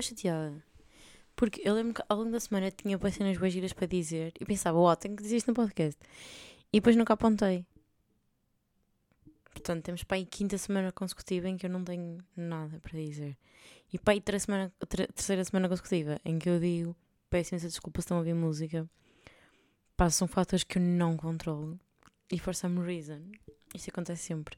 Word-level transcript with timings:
Bem 0.00 0.08
chateada. 0.08 0.64
Porque 1.36 1.60
eu 1.62 1.74
lembro 1.74 1.92
que 1.92 2.02
ao 2.08 2.16
longo 2.16 2.30
da 2.30 2.40
semana 2.40 2.70
tinha 2.70 2.96
bem 2.96 3.12
cenas 3.12 3.36
bem 3.36 3.50
giras 3.50 3.74
para 3.74 3.86
dizer 3.86 4.32
e 4.40 4.46
pensava, 4.46 4.78
ó, 4.78 4.90
oh, 4.90 4.96
tenho 4.96 5.14
que 5.14 5.22
dizer 5.22 5.36
isto 5.36 5.48
no 5.48 5.54
podcast. 5.54 6.00
E 6.72 6.78
depois 6.78 6.96
nunca 6.96 7.12
apontei. 7.12 7.66
Portanto, 9.52 9.84
temos 9.84 10.02
para 10.02 10.16
aí 10.16 10.24
quinta 10.24 10.56
semana 10.56 10.90
consecutiva 10.90 11.50
em 11.50 11.58
que 11.58 11.66
eu 11.66 11.70
não 11.70 11.84
tenho 11.84 12.16
nada 12.34 12.80
para 12.80 12.98
dizer. 12.98 13.36
E 13.92 13.98
para 13.98 14.14
aí 14.14 14.22
semana, 14.40 14.72
terceira 15.14 15.44
semana 15.44 15.68
consecutiva 15.68 16.18
em 16.24 16.38
que 16.38 16.48
eu 16.48 16.58
digo, 16.58 16.96
peço 17.28 17.52
imensa 17.52 17.68
desculpa 17.68 18.00
se 18.00 18.06
estão 18.06 18.16
a 18.16 18.20
ouvir 18.20 18.32
música. 18.32 18.88
Pá, 19.98 20.08
são 20.08 20.26
fatores 20.26 20.64
que 20.64 20.78
eu 20.78 20.82
não 20.82 21.14
controlo. 21.14 21.78
E 22.32 22.38
for 22.38 22.54
some 22.54 22.80
reason. 22.80 23.20
Isto 23.74 23.90
acontece 23.90 24.22
sempre. 24.22 24.56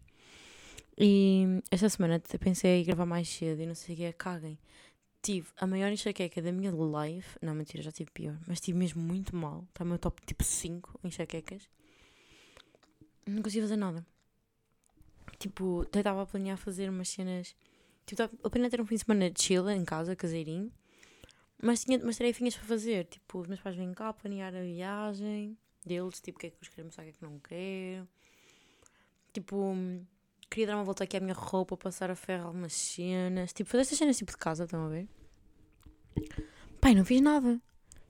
E 0.97 1.61
esta 1.69 1.89
semana 1.89 2.23
pensei 2.39 2.81
em 2.81 2.85
gravar 2.85 3.07
mais 3.07 3.29
cedo 3.29 3.61
e 3.61 3.67
não 3.67 3.75
sei 3.75 3.95
o 3.95 3.99
que 3.99 4.05
é, 4.05 4.13
caguem. 4.13 4.57
Tive 5.23 5.49
a 5.57 5.67
maior 5.69 5.93
enxaqueca 5.93 6.43
da 6.43 6.51
minha 6.51 6.73
life. 6.73 7.39
Não, 7.41 7.55
mentira, 7.55 7.81
já 7.81 7.93
tive 7.93 8.11
pior. 8.11 8.37
Mas 8.47 8.61
tive 8.61 8.77
mesmo 8.77 9.01
muito 9.01 9.37
mal. 9.37 9.65
Está 9.69 9.85
no 9.85 9.91
meu 9.91 9.99
top 9.99 10.21
tipo 10.27 10.43
5 10.43 10.99
enxaquecas. 11.05 11.69
Não 13.25 13.41
consegui 13.41 13.63
fazer 13.63 13.77
nada. 13.77 14.05
Tipo, 15.39 15.83
até 15.83 16.01
estava 16.01 16.23
a 16.23 16.27
planear 16.27 16.57
fazer 16.57 16.91
umas 16.91 17.09
cenas. 17.09 17.55
Tipo, 18.05 18.23
a 18.23 18.51
planear 18.51 18.71
ter 18.71 18.81
um 18.81 18.87
fim 18.87 18.97
de 18.97 19.05
semana 19.05 19.31
de 19.31 19.41
chill 19.41 19.71
em 19.71 19.85
casa, 19.85 20.17
caseirinho. 20.17 20.73
Mas 21.63 21.85
tinha 21.85 21.99
umas 21.99 22.19
tarefinhas 22.19 22.57
para 22.57 22.65
fazer. 22.65 23.07
Tipo, 23.07 23.39
os 23.39 23.47
meus 23.47 23.61
pais 23.61 23.77
vêm 23.77 23.95
cá 23.95 24.13
planear 24.13 24.53
a 24.55 24.63
viagem 24.63 25.57
deles. 25.87 26.21
Tipo, 26.21 26.39
o 26.39 26.41
que 26.41 26.47
é 26.49 26.51
que 26.51 26.57
eles 26.57 26.69
querem 26.69 26.85
mostrar, 26.87 27.05
o 27.05 27.07
que 27.07 27.11
é 27.11 27.13
que 27.13 27.23
não 27.23 27.39
quero. 27.39 28.09
Tipo, 29.33 29.77
queria 30.51 30.67
dar 30.67 30.77
uma 30.77 30.85
volta 30.85 31.05
aqui 31.05 31.17
à 31.17 31.21
minha 31.21 31.33
roupa, 31.33 31.77
passar 31.77 32.11
a 32.11 32.17
ferro 32.17 32.49
algumas 32.49 32.73
cenas. 32.73 33.53
Tipo, 33.53 33.71
fazer 33.71 33.83
estas 33.83 33.99
cenas 33.99 34.19
tipo 34.19 34.33
de 34.33 34.37
casa, 34.37 34.65
estão 34.65 34.85
a 34.85 34.89
ver? 34.89 35.09
Pai, 36.81 36.95
não 36.95 37.05
fiz 37.05 37.21
nada. 37.21 37.61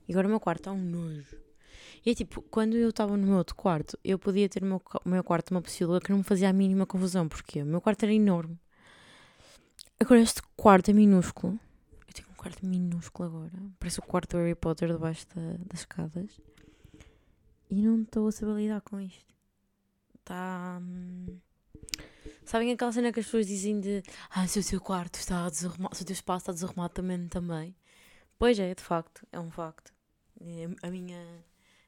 E 0.07 0.11
agora 0.11 0.27
o 0.27 0.29
meu 0.29 0.39
quarto 0.39 0.61
está 0.61 0.71
um 0.71 0.81
nojo. 0.81 1.37
E 2.05 2.09
é 2.11 2.15
tipo, 2.15 2.41
quando 2.41 2.75
eu 2.75 2.89
estava 2.89 3.15
no 3.15 3.25
meu 3.25 3.37
outro 3.37 3.55
quarto, 3.55 3.97
eu 4.03 4.19
podia 4.19 4.49
ter 4.49 4.61
o 4.61 4.65
meu, 4.65 4.81
o 5.05 5.09
meu 5.09 5.23
quarto 5.23 5.51
uma 5.51 5.61
possibilidade 5.61 6.05
que 6.05 6.11
não 6.11 6.17
me 6.17 6.23
fazia 6.23 6.49
a 6.49 6.53
mínima 6.53 6.85
confusão, 6.85 7.29
porque 7.29 7.61
o 7.61 7.65
meu 7.65 7.79
quarto 7.79 8.03
era 8.03 8.13
enorme. 8.13 8.59
Agora 9.99 10.19
este 10.19 10.41
quarto 10.57 10.91
é 10.91 10.93
minúsculo. 10.93 11.57
Eu 12.05 12.13
tenho 12.13 12.27
um 12.29 12.35
quarto 12.35 12.65
minúsculo 12.65 13.29
agora. 13.29 13.51
Parece 13.79 13.99
o 13.99 14.03
quarto 14.03 14.31
do 14.31 14.37
Harry 14.37 14.55
Potter 14.55 14.91
debaixo 14.91 15.25
da, 15.33 15.41
das 15.65 15.79
escadas. 15.79 16.41
E 17.69 17.81
não 17.81 18.01
estou 18.01 18.27
a 18.27 18.31
saber 18.33 18.55
lidar 18.55 18.81
com 18.81 18.99
isto. 18.99 19.33
Está. 20.19 20.79
Hum... 20.81 21.37
Sabem 22.43 22.73
aquela 22.73 22.91
cena 22.91 23.13
que 23.13 23.21
as 23.21 23.25
pessoas 23.25 23.47
dizem 23.47 23.79
de 23.79 24.03
ah, 24.29 24.45
se 24.45 24.59
o 24.59 24.63
seu 24.63 24.81
quarto 24.81 25.15
está 25.15 25.49
desarrumado, 25.49 25.95
se 25.95 26.01
o 26.01 26.05
teu 26.05 26.13
espaço 26.13 26.43
está 26.43 26.51
desarrumado 26.51 26.93
também, 26.93 27.27
também. 27.29 27.73
Pois 28.43 28.59
é, 28.59 28.75
de 28.75 28.83
facto, 28.83 29.25
é 29.31 29.39
um 29.39 29.49
facto. 29.49 29.93
A 30.41 30.89
minha 30.89 31.17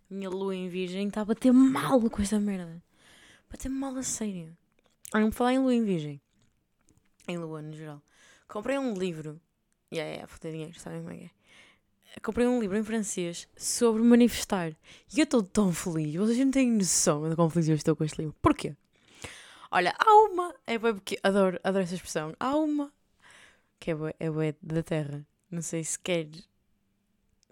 a 0.09 0.13
minha 0.13 0.29
lua 0.29 0.55
em 0.55 0.69
virgem 0.69 1.09
está 1.09 1.19
a 1.19 1.25
bater 1.25 1.51
mal 1.51 1.99
com 2.09 2.21
esta 2.21 2.39
merda. 2.39 2.81
Bater 3.51 3.67
mal 3.67 3.93
a 3.97 4.01
sério. 4.01 4.55
Olha, 5.13 5.25
me 5.25 5.33
falar 5.33 5.51
em 5.51 5.59
lua 5.59 5.75
em 5.75 5.83
virgem. 5.83 6.21
Em 7.27 7.37
lua, 7.37 7.61
no 7.61 7.73
geral. 7.73 8.01
Comprei 8.47 8.77
um 8.77 8.93
livro. 8.93 9.37
E 9.91 9.97
yeah, 9.97 10.09
yeah, 10.09 10.27
falta 10.29 10.49
dinheiro, 10.49 10.79
sabem 10.79 11.01
como 11.01 11.13
é 11.13 11.17
que 11.17 11.25
é? 11.25 12.19
Comprei 12.21 12.47
um 12.47 12.61
livro 12.61 12.77
em 12.77 12.83
francês 12.83 13.49
sobre 13.57 14.01
manifestar. 14.01 14.71
E 15.13 15.19
eu 15.19 15.25
estou 15.25 15.43
tão 15.43 15.73
feliz. 15.73 16.15
Vocês 16.15 16.37
não 16.37 16.51
têm 16.51 16.71
noção 16.71 17.29
de 17.29 17.35
quão 17.35 17.49
feliz 17.49 17.67
eu 17.67 17.75
estou 17.75 17.97
com 17.97 18.05
este 18.05 18.19
livro. 18.19 18.35
Porquê? 18.41 18.77
Olha, 19.69 19.93
há 19.99 20.15
uma. 20.23 20.55
É 20.65 20.79
porque. 20.79 21.19
Adoro, 21.21 21.59
adoro 21.65 21.83
essa 21.83 21.95
expressão. 21.95 22.33
Há 22.39 22.55
uma. 22.55 22.93
Que 23.77 23.91
é 23.91 23.95
bué, 23.95 24.15
é 24.17 24.29
bué 24.29 24.55
da 24.61 24.81
terra. 24.81 25.27
Não 25.55 25.61
sei 25.61 25.85
se 25.85 25.97
quer. 25.97 26.27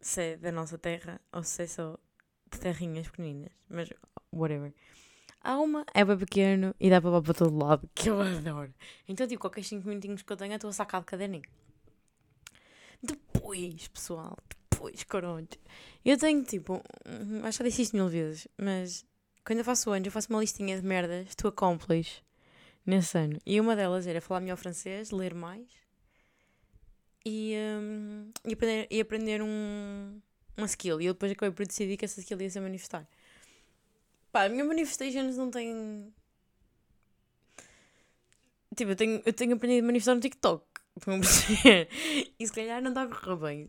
Se 0.02 0.22
é 0.22 0.36
da 0.36 0.52
nossa 0.52 0.78
terra 0.78 1.22
ou 1.31 1.41
se 1.41 1.64
é 1.64 1.68
só 1.68 1.97
de 2.52 2.59
terrinhas 2.59 3.08
pequeninas, 3.08 3.50
mas 3.69 3.90
whatever. 4.30 4.74
Há 5.40 5.58
uma, 5.58 5.86
é 5.94 6.03
bem 6.03 6.18
pequeno 6.18 6.75
e 6.81 6.90
dá 6.90 7.02
para 7.02 7.22
para 7.22 7.34
todo 7.34 7.58
lado, 7.58 7.90
que 7.96 8.09
eu 8.09 8.19
adoro. 8.19 8.74
Então, 9.08 9.25
tipo, 9.25 9.40
qualquer 9.40 9.63
5 9.63 9.88
minutinhos 9.88 10.22
que 10.22 10.34
eu 10.34 10.36
tenho, 10.36 10.52
eu 10.52 10.58
estou 10.58 10.69
a 10.69 10.74
sacar 10.74 11.00
de 11.00 11.06
caderninho. 11.06 11.50
Depois, 13.02 13.88
pessoal, 13.88 14.38
depois, 14.69 15.02
coronte. 15.06 15.58
Eu 16.03 16.18
tenho, 16.18 16.44
tipo, 16.44 16.84
acho 17.44 17.58
que 17.58 17.63
já 17.63 17.69
disse 17.69 17.84
isto 17.84 17.96
mil 17.96 18.09
vezes, 18.09 18.50
mas 18.58 19.06
quando 19.46 19.59
eu 19.59 19.66
faço 19.66 19.90
anos, 19.92 20.06
eu 20.06 20.12
faço 20.12 20.28
uma 20.30 20.42
listinha 20.42 20.75
de 20.75 20.86
merdas 20.86 21.34
to 21.36 21.47
accomplish 21.47 22.22
nesse 22.86 23.18
ano. 23.18 23.40
E 23.46 23.62
uma 23.62 23.78
delas 23.78 24.06
era 24.08 24.19
falar 24.19 24.42
melhor 24.42 24.58
francês, 24.58 25.09
ler 25.09 25.34
mais 25.34 25.82
e, 27.25 27.56
um, 27.57 28.31
e, 28.45 28.53
aprender, 28.53 28.88
e 28.89 29.01
aprender 29.01 29.41
um, 29.41 30.19
uma 30.57 30.66
skill. 30.67 31.01
E 31.01 31.06
eu 31.06 31.13
depois 31.13 31.31
acabei 31.31 31.53
por 31.53 31.66
decidir 31.66 31.97
que 31.97 32.06
essa 32.06 32.19
skill 32.19 32.41
ia 32.41 32.50
ser 32.50 32.59
manifestar. 32.59 33.07
Pá, 34.31 34.45
a 34.45 34.50
minha 34.50 34.66
manifestations 34.66 35.38
não 35.38 35.50
tem. 35.50 36.12
Tipo, 38.75 38.91
eu 38.91 38.95
tenho, 38.95 39.22
eu 39.25 39.33
tenho 39.33 39.56
aprendido 39.56 39.83
a 39.83 39.88
manifestar 39.88 40.16
no 40.16 40.22
TikTok. 40.22 40.66
E 42.39 42.47
se 42.47 42.53
calhar 42.53 42.81
não 42.81 42.89
está 42.89 43.03
a 43.03 43.07
correr 43.07 43.35
bem. 43.35 43.67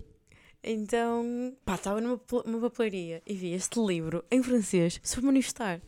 Então, 0.63 1.55
pá, 1.65 1.75
estava 1.75 2.01
numa, 2.01 2.21
numa 2.47 2.71
papelaria 2.71 3.23
e 3.27 3.35
vi 3.35 3.53
este 3.53 3.79
livro 3.79 4.25
em 4.31 4.43
francês 4.43 4.99
sobre 5.03 5.27
manifestar. 5.27 5.81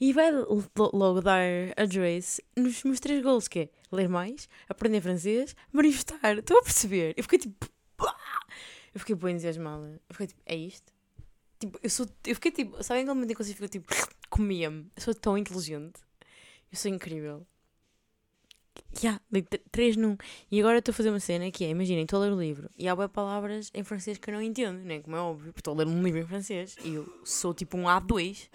E 0.00 0.12
vai 0.12 0.30
logo 0.30 1.20
dar 1.20 1.42
address 1.76 2.40
nos 2.56 2.84
meus 2.84 3.00
três 3.00 3.22
gols, 3.22 3.48
que 3.48 3.58
é 3.60 3.68
ler 3.90 4.08
mais, 4.08 4.48
aprender 4.68 5.00
francês, 5.00 5.56
manifestar. 5.72 6.38
Estou 6.38 6.58
a 6.58 6.62
perceber? 6.62 7.14
Eu 7.16 7.24
fiquei 7.24 7.38
tipo, 7.38 7.68
eu 8.94 9.00
fiquei 9.00 9.14
bem 9.14 9.32
entusiasmada. 9.32 10.00
Eu 10.08 10.14
fiquei 10.14 10.26
tipo, 10.26 10.42
é 10.46 10.56
isto? 10.56 10.92
Tipo, 11.58 11.78
eu 11.82 11.90
sou. 11.90 12.06
Eu 12.26 12.34
fiquei 12.34 12.50
tipo. 12.50 12.82
Sabem 12.82 13.02
aquele 13.02 13.14
momento 13.14 13.30
em 13.30 13.34
que 13.34 13.44
você 13.44 13.54
fica 13.54 13.68
tipo. 13.68 13.86
Comia-me. 14.28 14.90
Eu 14.96 15.02
sou 15.02 15.14
tão 15.14 15.38
inteligente. 15.38 16.00
Eu 16.70 16.76
sou 16.78 16.90
incrível. 16.90 17.46
Já, 18.94 19.20
yeah, 19.32 19.58
três 19.70 19.96
num. 19.96 20.16
E 20.50 20.60
agora 20.60 20.78
estou 20.78 20.92
a 20.92 20.94
fazer 20.94 21.10
uma 21.10 21.20
cena 21.20 21.50
que 21.50 21.64
é: 21.64 21.70
imaginem, 21.70 22.02
estou 22.02 22.20
a 22.20 22.26
ler 22.26 22.32
o 22.32 22.40
livro 22.40 22.70
e 22.76 22.88
há 22.88 22.94
boas 22.94 23.10
palavras 23.10 23.70
em 23.74 23.82
francês 23.82 24.18
que 24.18 24.30
eu 24.30 24.34
não 24.34 24.42
entendo, 24.42 24.78
né? 24.78 25.00
Como 25.00 25.16
é 25.16 25.20
óbvio, 25.20 25.52
estou 25.56 25.74
a 25.74 25.78
ler 25.78 25.86
um 25.86 26.02
livro 26.02 26.20
em 26.20 26.26
francês 26.26 26.76
e 26.84 26.94
eu 26.94 27.20
sou 27.24 27.52
tipo 27.52 27.76
um 27.76 27.84
A2. 27.84 28.48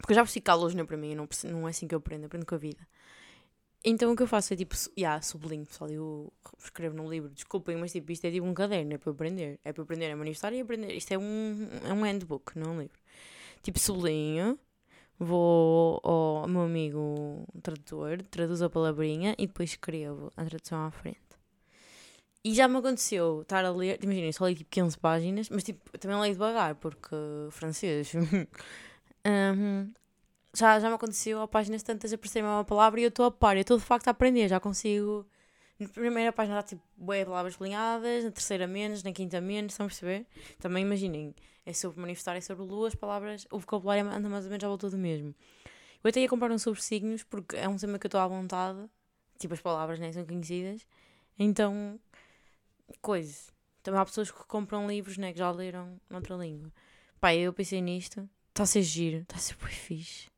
Porque 0.00 0.12
eu 0.12 0.16
já 0.16 0.22
percebi 0.22 0.42
que 0.42 0.50
luz 0.52 0.74
não 0.74 0.82
é 0.82 0.86
para 0.86 0.96
mim, 0.96 1.14
não, 1.14 1.28
não 1.44 1.66
é 1.68 1.70
assim 1.70 1.86
que 1.86 1.94
eu 1.94 1.98
aprendo, 1.98 2.26
aprendo 2.26 2.46
com 2.46 2.54
a 2.54 2.58
vida. 2.58 2.86
Então 3.84 4.12
o 4.12 4.16
que 4.16 4.22
eu 4.22 4.26
faço 4.26 4.52
é 4.52 4.56
tipo, 4.56 4.74
yeah, 4.98 5.22
sublinho, 5.22 5.64
pessoal, 5.64 5.88
eu 5.90 6.32
escrevo 6.58 6.94
num 6.94 7.08
livro, 7.08 7.30
desculpem, 7.30 7.76
mas 7.76 7.92
tipo, 7.92 8.12
isto 8.12 8.26
é 8.26 8.30
tipo 8.30 8.46
um 8.46 8.52
caderno, 8.52 8.92
é 8.92 8.98
para 8.98 9.10
aprender. 9.10 9.58
É 9.64 9.72
para 9.72 9.82
aprender 9.82 10.10
a 10.10 10.16
manifestar 10.16 10.52
e 10.52 10.60
aprender. 10.60 10.92
Isto 10.92 11.12
é 11.12 11.18
um, 11.18 11.68
é 11.84 11.92
um 11.92 12.02
handbook, 12.02 12.58
não 12.58 12.72
é 12.72 12.74
um 12.74 12.80
livro. 12.80 12.98
Tipo, 13.62 13.78
sublinho, 13.78 14.58
vou 15.18 16.00
ao 16.04 16.46
meu 16.48 16.62
amigo 16.62 17.46
tradutor, 17.62 18.22
traduzo 18.30 18.64
a 18.66 18.70
palavrinha 18.70 19.34
e 19.38 19.46
depois 19.46 19.70
escrevo 19.70 20.30
a 20.36 20.44
tradução 20.44 20.84
à 20.84 20.90
frente. 20.90 21.20
E 22.44 22.54
já 22.54 22.66
me 22.68 22.78
aconteceu 22.78 23.42
estar 23.42 23.64
a 23.64 23.70
ler, 23.70 23.98
imaginem, 24.02 24.32
só 24.32 24.46
li 24.46 24.54
tipo 24.54 24.70
15 24.70 24.98
páginas, 24.98 25.48
mas 25.50 25.62
tipo, 25.62 25.98
também 25.98 26.18
leio 26.20 26.34
devagar, 26.34 26.74
porque 26.74 27.16
francês. 27.50 28.12
um, 29.26 29.92
já, 30.54 30.78
já 30.80 30.88
me 30.88 30.94
aconteceu 30.94 31.40
a 31.40 31.48
páginas 31.48 31.82
tantas 31.82 32.12
aparecer 32.12 32.42
uma 32.42 32.64
palavra 32.64 33.00
e 33.00 33.04
eu 33.04 33.08
estou 33.08 33.26
a 33.26 33.30
par, 33.30 33.56
eu 33.56 33.60
estou 33.62 33.78
de 33.78 33.84
facto 33.84 34.08
a 34.08 34.10
aprender, 34.10 34.48
já 34.48 34.58
consigo. 34.60 35.26
Na 35.78 35.88
primeira 35.88 36.32
página 36.32 36.58
está 36.60 36.76
tipo 36.76 36.82
boé 36.96 37.24
palavras 37.24 37.56
alinhadas, 37.58 38.24
na 38.24 38.30
terceira 38.30 38.66
menos, 38.66 39.02
na 39.02 39.12
quinta 39.12 39.40
menos, 39.40 39.72
estão 39.72 39.86
a 39.86 39.88
perceber? 39.88 40.26
Também 40.58 40.82
imaginem, 40.82 41.34
é 41.64 41.72
sobre 41.72 42.00
manifestar, 42.00 42.36
é 42.36 42.40
sobre 42.40 42.64
lua, 42.64 42.88
as 42.88 42.94
palavras, 42.94 43.46
o 43.50 43.58
vocabulário 43.58 44.06
anda 44.06 44.28
mais 44.28 44.44
ou 44.44 44.50
menos 44.50 44.64
à 44.64 44.68
volta 44.68 44.90
do 44.90 44.98
mesmo. 44.98 45.34
Eu 46.04 46.08
até 46.08 46.20
ia 46.20 46.28
comprar 46.28 46.50
um 46.50 46.58
sobre 46.58 46.82
signos 46.82 47.22
porque 47.22 47.56
é 47.56 47.66
um 47.68 47.76
tema 47.76 47.98
que 47.98 48.06
eu 48.06 48.08
estou 48.08 48.20
à 48.20 48.28
vontade, 48.28 48.78
tipo 49.38 49.54
as 49.54 49.60
palavras 49.60 49.98
né, 49.98 50.12
são 50.12 50.24
conhecidas, 50.26 50.86
então, 51.38 51.98
coisa. 53.00 53.34
Também 53.82 53.98
há 53.98 54.04
pessoas 54.04 54.30
que 54.30 54.44
compram 54.44 54.86
livros 54.86 55.16
né, 55.16 55.32
que 55.32 55.38
já 55.38 55.50
leram 55.50 55.98
noutra 56.10 56.36
língua. 56.36 56.70
Pá, 57.18 57.34
eu 57.34 57.52
pensei 57.52 57.80
nisto, 57.80 58.28
está 58.60 58.64
a 58.64 58.66
ser 58.66 58.82
giro, 58.82 59.18
está 59.22 59.36
a 59.36 59.38
ser 59.38 59.56
bem 59.56 59.72
fixe. 59.72 60.28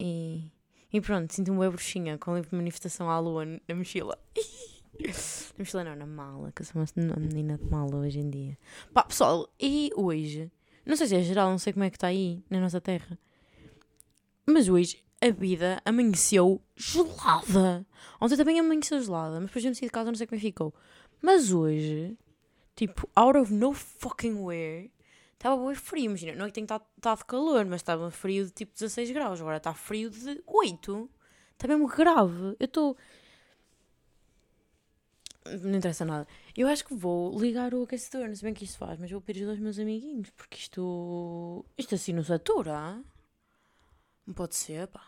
E, 0.00 0.50
e 0.92 1.00
pronto, 1.00 1.32
sinto-me 1.32 1.60
bem 1.60 1.70
bruxinha 1.70 2.18
com 2.18 2.32
o 2.32 2.34
livro 2.34 2.50
de 2.50 2.56
manifestação 2.56 3.08
à 3.08 3.18
lua 3.20 3.44
na 3.44 3.74
mochila. 3.76 4.18
na 4.98 5.58
mochila 5.58 5.84
não, 5.84 5.94
na 5.94 6.06
mala, 6.06 6.50
que 6.50 6.62
eu 6.62 6.66
sou 6.66 6.82
uma 6.96 7.16
menina 7.16 7.56
de 7.56 7.64
mala 7.64 7.94
hoje 7.94 8.18
em 8.18 8.28
dia. 8.28 8.58
Pá, 8.92 9.04
pessoal, 9.04 9.48
e 9.60 9.92
hoje? 9.94 10.50
Não 10.84 10.96
sei 10.96 11.06
se 11.06 11.14
é 11.14 11.22
geral, 11.22 11.50
não 11.50 11.58
sei 11.58 11.72
como 11.72 11.84
é 11.84 11.90
que 11.90 11.96
está 11.96 12.08
aí 12.08 12.42
na 12.50 12.58
nossa 12.58 12.80
terra. 12.80 13.16
Mas 14.44 14.68
hoje 14.68 15.04
a 15.20 15.30
vida 15.30 15.80
amanheceu 15.84 16.60
gelada. 16.74 17.86
Ontem 18.20 18.36
também 18.36 18.58
amanheceu 18.58 19.00
gelada, 19.00 19.38
mas 19.38 19.50
depois 19.50 19.64
eu 19.64 19.68
não 19.68 19.74
saí 19.76 19.86
de 19.86 19.92
casa, 19.92 20.10
não 20.10 20.16
sei 20.16 20.26
como 20.26 20.36
é 20.36 20.40
que 20.40 20.46
ficou. 20.46 20.74
Mas 21.22 21.52
hoje, 21.52 22.18
tipo, 22.74 23.08
out 23.14 23.38
of 23.38 23.52
no 23.52 23.72
fucking 23.72 24.42
where, 24.42 24.90
Estava 25.38 25.64
bem 25.64 25.74
frio, 25.76 26.06
imagina. 26.06 26.34
Não 26.34 26.46
é 26.46 26.48
que 26.48 26.54
tenha 26.54 26.64
estado 26.64 27.24
calor, 27.24 27.64
mas 27.64 27.80
estava 27.80 28.10
frio 28.10 28.44
de 28.46 28.50
tipo 28.50 28.72
16 28.72 29.12
graus. 29.12 29.40
Agora 29.40 29.58
está 29.58 29.72
frio 29.72 30.10
de 30.10 30.42
8. 30.44 31.10
Está 31.52 31.68
mesmo 31.68 31.86
grave. 31.86 32.56
Eu 32.58 32.64
estou. 32.64 32.96
Não 35.62 35.76
interessa 35.76 36.04
nada. 36.04 36.26
Eu 36.56 36.66
acho 36.66 36.84
que 36.84 36.92
vou 36.92 37.38
ligar 37.38 37.72
o 37.72 37.84
aquecedor, 37.84 38.26
não 38.28 38.34
sei 38.34 38.48
bem 38.48 38.54
que 38.54 38.64
isto 38.64 38.78
faz, 38.78 38.98
mas 38.98 39.10
vou 39.10 39.20
pedir 39.20 39.48
aos 39.48 39.60
meus 39.60 39.78
amiguinhos, 39.78 40.28
porque 40.30 40.56
isto. 40.56 41.64
Isto 41.78 41.94
assim 41.94 42.12
não 42.12 42.24
satura. 42.24 43.00
Não 44.26 44.34
pode 44.34 44.56
ser, 44.56 44.88
pá. 44.88 45.02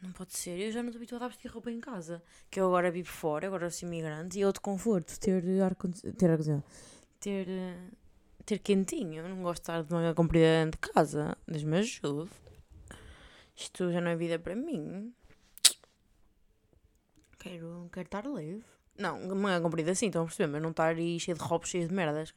Não 0.00 0.12
pode 0.12 0.36
ser. 0.36 0.56
Eu 0.60 0.70
já 0.70 0.82
não 0.82 0.90
estou 0.90 1.00
habituada 1.00 1.24
a 1.24 1.28
vestir 1.28 1.48
roupa 1.50 1.72
em 1.72 1.80
casa. 1.80 2.22
Que 2.48 2.60
eu 2.60 2.66
agora 2.66 2.92
vivo 2.92 3.08
fora, 3.08 3.48
agora 3.48 3.68
sou 3.70 3.88
imigrante 3.88 4.38
e 4.38 4.42
é 4.42 4.46
outro 4.46 4.62
conforto 4.62 5.18
ter 5.18 5.42
ar 5.60 5.74
ter 6.16 6.30
ar 6.30 6.62
ter, 7.18 7.48
ter 8.44 8.58
quentinho. 8.58 9.26
Não 9.28 9.42
gosto 9.42 9.56
de 9.56 9.62
estar 9.62 9.82
de 9.82 9.92
manga 9.92 10.14
comprida 10.14 10.64
dentro 10.64 10.80
de 10.80 10.92
casa. 10.92 11.36
Deus 11.46 11.62
me 11.62 11.78
ajude. 11.78 12.30
Isto 13.56 13.92
já 13.92 14.00
não 14.00 14.10
é 14.10 14.16
vida 14.16 14.38
para 14.38 14.54
mim. 14.54 15.14
Quero, 17.38 17.88
quero 17.92 18.06
estar 18.06 18.26
livre. 18.26 18.64
Não, 18.96 19.20
manga 19.34 19.60
comprida 19.60 19.90
assim, 19.90 20.06
estão 20.06 20.22
a 20.22 20.26
perceber? 20.26 20.52
Mas 20.52 20.62
não 20.62 20.70
estar 20.70 20.94
aí 20.94 21.18
cheio 21.18 21.36
de 21.36 21.42
roupas, 21.42 21.68
cheio 21.68 21.88
de 21.88 21.94
merdas. 21.94 22.34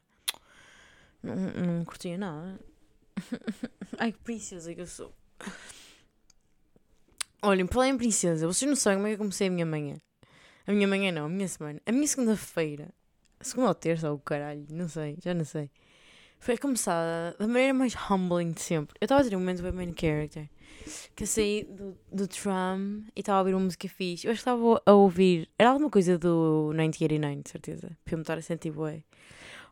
Não, 1.21 1.35
não 1.35 1.85
curtia 1.85 2.17
nada. 2.17 2.59
Ai, 3.97 4.11
que 4.11 4.19
princesa 4.19 4.73
que 4.73 4.81
eu 4.81 4.87
sou. 4.87 5.13
Olhem, 7.41 7.67
lá 7.73 7.87
em 7.87 7.97
princesa, 7.97 8.47
vocês 8.47 8.67
não 8.67 8.75
sabem 8.75 8.97
como 8.97 9.07
é 9.07 9.11
que 9.11 9.15
eu 9.15 9.19
comecei 9.19 9.47
a 9.47 9.51
minha 9.51 9.65
manhã. 9.65 9.95
A 10.65 10.71
minha 10.71 10.87
manhã 10.87 11.11
não, 11.11 11.25
a 11.25 11.29
minha 11.29 11.47
semana. 11.47 11.81
A 11.85 11.91
minha 11.91 12.07
segunda-feira. 12.07 12.89
Segunda 13.39 13.69
ou 13.69 13.75
terça, 13.75 14.11
ou 14.11 14.19
caralho, 14.19 14.65
não 14.69 14.89
sei, 14.89 15.17
já 15.23 15.33
não 15.33 15.45
sei. 15.45 15.69
Foi 16.39 16.57
começada 16.57 17.35
da 17.37 17.47
maneira 17.47 17.73
mais 17.73 17.93
humbling 18.09 18.51
de 18.51 18.61
sempre. 18.61 18.95
Eu 19.01 19.05
estava 19.05 19.21
a 19.21 19.23
ter 19.23 19.35
um 19.35 19.39
momento 19.39 19.61
bem 19.61 19.71
main 19.71 19.93
character. 19.97 20.49
Que 21.15 21.23
eu 21.23 21.27
saí 21.27 21.63
do, 21.65 21.97
do 22.11 22.27
tram 22.27 23.03
e 23.15 23.19
estava 23.19 23.39
a 23.39 23.41
ouvir 23.41 23.53
uma 23.53 23.65
música 23.65 23.89
fixe. 23.89 24.25
Eu 24.25 24.31
acho 24.31 24.43
que 24.43 24.49
estava 24.49 24.81
a 24.85 24.93
ouvir. 24.93 25.49
Era 25.57 25.71
alguma 25.71 25.89
coisa 25.89 26.17
do 26.17 26.69
1989, 26.73 27.43
de 27.43 27.49
certeza. 27.49 27.97
Para 28.05 28.13
eu 28.13 28.17
me 28.17 28.21
estar 28.23 28.37
a 28.37 28.41
sentir 28.41 28.71
bué 28.71 29.03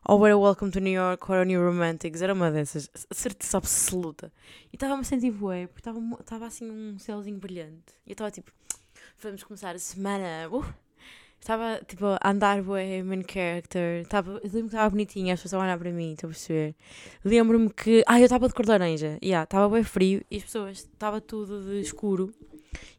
ou 0.08 0.24
era 0.24 0.38
Welcome 0.38 0.70
to 0.70 0.78
New 0.78 0.92
York 0.92 1.30
ou 1.30 1.44
New 1.44 1.64
Romantics, 1.64 2.22
era 2.22 2.32
uma 2.32 2.50
dessas, 2.50 2.88
certeza 3.10 3.58
absoluta. 3.58 4.32
E 4.72 4.76
estava-me 4.76 5.00
a 5.00 5.04
sentir 5.04 5.32
bué, 5.32 5.66
porque 5.66 5.88
estava 6.20 6.46
assim 6.46 6.70
um 6.70 6.98
céuzinho 6.98 7.38
brilhante. 7.38 7.94
E 8.06 8.10
eu 8.10 8.12
estava 8.12 8.30
tipo, 8.30 8.52
vamos 9.18 9.42
começar 9.42 9.74
a 9.74 9.78
semana, 9.78 10.48
uh! 10.48 10.64
Estava 11.46 11.80
tipo 11.86 12.06
a 12.06 12.28
andar 12.28 12.60
bué, 12.60 13.04
main 13.04 13.22
character, 13.22 14.00
estava, 14.00 14.32
eu 14.32 14.40
lembro 14.42 14.62
que 14.62 14.66
estava 14.66 14.90
bonitinha, 14.90 15.32
as 15.32 15.38
pessoas 15.38 15.50
estavam 15.52 15.64
a 15.64 15.68
olhar 15.68 15.78
para 15.78 15.92
mim, 15.92 16.10
estou 16.10 16.26
a 16.26 16.30
perceber. 16.32 16.74
Lembro-me 17.24 17.70
que, 17.70 18.02
ah, 18.04 18.18
eu 18.18 18.24
estava 18.24 18.48
de 18.48 18.52
cor 18.52 18.64
de 18.64 18.72
laranja, 18.72 19.16
yeah, 19.22 19.44
estava 19.44 19.68
bem 19.68 19.84
frio 19.84 20.24
e 20.28 20.38
as 20.38 20.42
pessoas, 20.42 20.78
estava 20.78 21.20
tudo 21.20 21.62
de 21.62 21.82
escuro. 21.82 22.34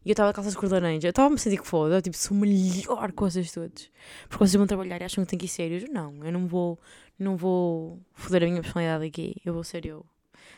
E 0.02 0.08
eu 0.08 0.12
estava 0.12 0.30
de 0.30 0.34
calças 0.34 0.54
de 0.54 0.58
cor 0.58 0.66
de 0.66 0.74
laranja. 0.76 1.08
Eu 1.08 1.10
estava 1.10 1.28
a 1.28 1.30
me 1.30 1.38
sentir 1.38 1.58
que 1.58 1.66
foda. 1.66 1.96
Eu 1.96 2.02
tipo, 2.02 2.16
sou 2.16 2.34
melhor 2.34 3.12
com 3.12 3.28
vocês 3.28 3.52
todos. 3.52 3.90
Porque 4.30 4.38
vocês 4.38 4.54
vão 4.54 4.66
trabalhar 4.66 4.98
e 5.02 5.04
acham 5.04 5.22
que 5.24 5.30
têm 5.30 5.38
que 5.38 5.44
ir 5.44 5.48
sérios. 5.48 5.84
Não, 5.90 6.24
eu 6.24 6.32
não 6.32 6.46
vou, 6.46 6.78
não 7.18 7.36
vou 7.36 8.00
foder 8.14 8.44
a 8.44 8.46
minha 8.46 8.62
personalidade 8.62 9.04
aqui. 9.04 9.36
Eu 9.44 9.52
vou 9.52 9.62
ser 9.62 9.84
eu. 9.84 10.06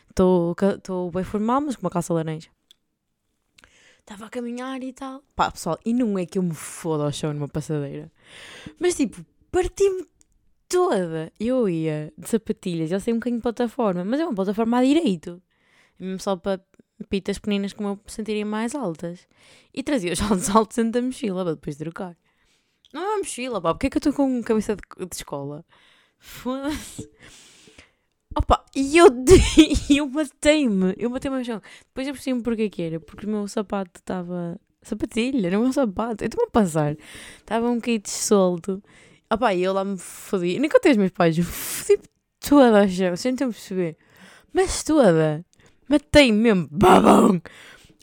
Estou 0.09 1.11
bem 1.11 1.25
formal, 1.25 1.59
mas 1.59 1.75
com 1.75 1.81
uma 1.81 1.89
calça 1.89 2.13
laranja. 2.13 2.47
Estava 4.01 4.25
a 4.25 4.29
caminhar 4.29 4.83
e 4.83 4.91
tal. 4.91 5.23
Pá, 5.35 5.49
pessoal, 5.49 5.79
e 5.85 5.93
não 5.93 6.17
é 6.17 6.25
que 6.25 6.37
eu 6.37 6.43
me 6.43 6.53
foda 6.53 7.03
ao 7.05 7.11
chão 7.11 7.33
numa 7.33 7.47
passadeira. 7.47 8.11
Mas 8.79 8.95
tipo, 8.95 9.25
parti-me 9.51 10.05
toda. 10.67 11.31
Eu 11.39 11.69
ia 11.69 12.11
de 12.17 12.27
sapatilhas, 12.27 12.91
eu 12.91 12.99
sei 12.99 13.13
um 13.13 13.17
bocadinho 13.17 13.39
de 13.39 13.43
plataforma, 13.43 14.03
mas 14.03 14.19
é 14.19 14.25
uma 14.25 14.35
plataforma 14.35 14.79
à 14.79 14.83
direito. 14.83 15.41
Mesmo 15.99 16.19
só 16.19 16.35
para 16.35 16.61
pitas 17.09 17.37
pequeninas 17.37 17.73
como 17.73 17.89
eu 17.89 17.99
me 18.25 18.45
mais 18.45 18.75
altas. 18.75 19.27
E 19.73 19.83
trazia 19.83 20.13
os 20.13 20.19
saltos 20.19 20.49
altos 20.49 20.77
dentro 20.77 20.93
da 20.93 21.01
mochila 21.01 21.43
para 21.43 21.55
depois 21.55 21.77
trocar. 21.77 22.17
Não 22.93 23.01
é 23.01 23.05
uma 23.05 23.17
mochila, 23.19 23.61
pá. 23.61 23.73
Porquê 23.73 23.87
é 23.87 23.89
que 23.89 23.97
eu 23.97 23.99
estou 23.99 24.13
com 24.13 24.43
cabeça 24.43 24.75
de, 24.75 25.05
de 25.05 25.15
escola? 25.15 25.65
Foda-se. 26.19 27.09
Opa, 28.35 28.63
e 28.75 28.97
eu, 28.97 29.07
eu 29.89 30.07
matei-me. 30.09 30.93
Eu 30.97 31.09
matei-me 31.09 31.37
no 31.37 31.45
chão. 31.45 31.61
Depois 31.87 32.07
eu 32.07 32.13
percebi-me 32.13 32.43
porque 32.43 32.69
que 32.69 32.81
era. 32.81 32.99
Porque 32.99 33.25
o 33.25 33.29
meu 33.29 33.47
sapato 33.47 33.99
estava. 33.99 34.59
Sapatilha, 34.81 35.51
não 35.51 35.65
é 35.65 35.67
um 35.67 35.73
sapato. 35.73 36.23
Eu 36.23 36.27
estou-me 36.27 36.47
a 36.47 36.51
passar. 36.51 36.95
Estava 37.37 37.69
um 37.69 37.75
bocadinho 37.75 38.01
solto. 38.05 38.83
Opa, 39.31 39.53
e 39.53 39.63
eu 39.63 39.73
lá 39.73 39.83
me 39.83 39.97
fodi. 39.97 40.59
Nem 40.59 40.69
contei 40.69 40.91
os 40.91 40.97
meus 40.97 41.11
pais. 41.11 41.37
Eu 41.37 41.43
fodi 41.43 41.99
toda 42.39 42.81
a 42.81 42.87
chão. 42.87 43.15
Sem 43.15 43.33
me 43.33 43.37
perceber. 43.37 43.97
Mas 44.53 44.83
toda. 44.83 45.45
Matei 45.91 46.31
mesmo, 46.31 46.69
babão! 46.71 47.41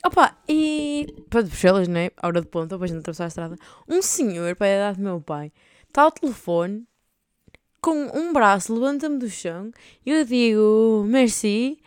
Opa, 0.05 0.37
e 0.47 1.07
para 1.27 1.41
de 1.41 1.49
puxá-las, 1.49 1.87
né? 1.87 2.11
A 2.17 2.27
hora 2.27 2.39
de 2.39 2.47
ponta, 2.47 2.75
depois 2.75 2.91
de 2.91 2.97
atravessar 2.97 3.25
a 3.25 3.27
estrada. 3.27 3.55
Um 3.87 3.99
senhor, 4.01 4.55
para 4.55 4.67
a 4.67 4.75
idade 4.75 4.97
do 4.99 5.03
meu 5.03 5.19
pai, 5.19 5.51
está 5.87 6.03
ao 6.03 6.11
telefone, 6.11 6.87
com 7.81 8.09
um 8.17 8.33
braço, 8.33 8.73
levanta-me 8.73 9.17
do 9.17 9.29
chão, 9.29 9.71
eu 10.05 10.25
digo, 10.25 11.03
merci, 11.07 11.79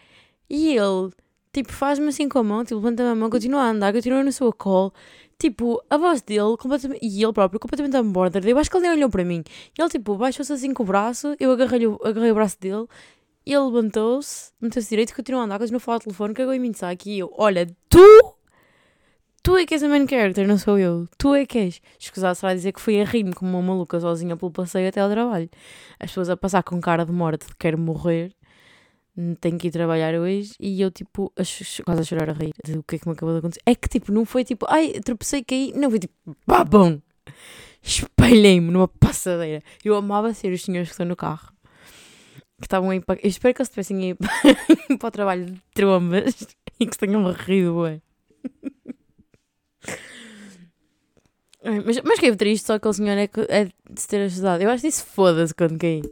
e 0.49 0.77
ele, 0.77 1.11
tipo, 1.53 1.73
faz-me 1.73 2.09
assim 2.09 2.29
com 2.29 2.39
a 2.39 2.43
mão, 2.43 2.65
tipo, 2.65 2.77
levanta-me 2.77 3.11
a 3.11 3.15
mão, 3.15 3.31
continua 3.31 3.63
a 3.63 3.71
andar, 3.71 3.93
continua 3.93 4.23
no 4.23 4.33
seu 4.33 4.53
colo, 4.53 4.93
tipo, 5.39 5.83
a 5.91 5.97
voz 5.97 6.23
dele, 6.23 6.57
completamente, 6.59 7.01
e 7.03 7.23
ele 7.23 7.33
próprio, 7.33 7.61
completamente 7.61 7.97
on 7.97 8.11
border, 8.11 8.47
eu 8.47 8.59
acho 8.59 8.71
que 8.71 8.77
ele 8.77 8.89
nem 8.89 8.97
olhou 8.97 9.11
para 9.11 9.25
mim, 9.25 9.43
ele, 9.79 9.89
tipo, 9.89 10.17
baixou-se 10.17 10.53
assim 10.53 10.73
com 10.73 10.83
o 10.83 10.87
braço, 10.87 11.37
eu 11.39 11.53
agarrei, 11.53 11.87
agarrei 12.05 12.31
o 12.31 12.35
braço 12.35 12.59
dele, 12.61 12.87
ele 13.45 13.59
levantou-se, 13.59 14.53
meteu-se 14.61 14.89
direito, 14.89 15.15
continuou 15.15 15.43
a 15.43 15.45
andar, 15.45 15.59
continuou 15.59 15.79
a 15.79 15.81
falar 15.81 15.97
ao 15.97 16.01
telefone, 16.01 16.35
cagou 16.35 16.55
em 16.55 16.61
mim 16.61 16.71
de 16.71 16.79
saco. 16.79 17.09
E 17.09 17.19
eu, 17.19 17.33
olha, 17.37 17.67
tu, 17.89 18.32
tu 19.43 19.57
é 19.57 19.67
que 19.67 19.75
és 19.75 19.83
a 19.83 19.89
main 19.89 20.07
character, 20.07 20.47
não 20.47 20.59
sou 20.59 20.79
eu. 20.79 21.09
Tu 21.19 21.35
é 21.35 21.47
que 21.47 21.59
és. 21.59 21.81
Escusado 21.99 22.35
será 22.35 22.55
dizer 22.55 22.73
que 22.73 22.81
fui 22.81 23.01
a 23.01 23.05
rir-me 23.05 23.33
como 23.33 23.51
uma 23.51 23.63
maluca 23.63 23.99
sozinha 24.01 24.37
pelo 24.37 24.51
passeio 24.51 24.89
até 24.89 25.01
ao 25.01 25.11
trabalho. 25.11 25.51
As 25.99 26.11
pessoas 26.11 26.31
a 26.31 26.37
passar 26.37 26.63
com 26.63 26.81
cara 26.81 27.05
de 27.05 27.13
morte, 27.13 27.47
de 27.47 27.55
quero 27.57 27.79
morrer, 27.79 28.33
tenho 29.41 29.59
que 29.59 29.69
ir 29.69 29.71
trabalhar 29.71 30.15
hoje. 30.15 30.55
E 30.61 30.81
eu, 30.81 30.91
tipo, 30.91 31.33
a 31.37 31.43
quase 31.85 32.01
a 32.01 32.05
chorar 32.05 32.31
a 32.31 32.33
rir 32.33 32.53
de 32.65 32.79
o 32.79 32.83
que 32.83 32.97
é 32.97 32.99
que 32.99 33.07
me 33.07 33.13
acabou 33.13 33.35
de 33.35 33.39
acontecer. 33.41 33.63
É 33.67 33.75
que, 33.75 33.89
tipo, 33.89 34.13
não 34.13 34.25
foi 34.25 34.45
tipo, 34.45 34.67
ai, 34.69 34.93
tropecei, 35.05 35.43
caí. 35.43 35.73
Não, 35.75 35.91
foi 35.91 35.99
tipo, 35.99 36.15
babão. 36.47 37.03
Espelhei-me 37.83 38.71
numa 38.71 38.87
passadeira. 38.89 39.63
Eu 39.85 39.97
amava 39.97 40.33
ser 40.33 40.53
os 40.53 40.63
senhores 40.63 40.89
que 40.89 40.95
estão 40.95 41.07
no 41.07 41.17
carro 41.17 41.53
que 42.63 42.67
estavam 42.67 42.91
aí 42.91 43.01
para. 43.01 43.21
Eu 43.21 43.29
espero 43.29 43.53
que 43.53 43.61
eles 43.61 43.69
estivessem 43.69 44.03
aí 44.03 44.17
para 44.99 45.09
o 45.09 45.11
trabalho 45.11 45.47
de 45.47 45.61
trombas 45.75 46.57
e 46.79 46.87
que 46.87 46.93
se 46.93 46.99
tenham 46.99 47.31
rido, 47.33 47.79
ué. 47.79 48.01
Mas, 51.85 52.01
mas 52.03 52.19
que 52.19 52.35
triste, 52.35 52.67
só 52.67 52.75
aquele 52.75 52.95
senhor 52.95 53.17
é, 53.17 53.31
é 53.49 53.65
de 53.65 54.01
se 54.01 54.09
ter 54.09 54.23
ajudado. 54.23 54.63
Eu 54.63 54.71
acho 54.71 54.83
que 54.83 54.89
disse 54.89 55.05
foda-se 55.05 55.55
quando 55.55 55.79
caí. 55.79 56.03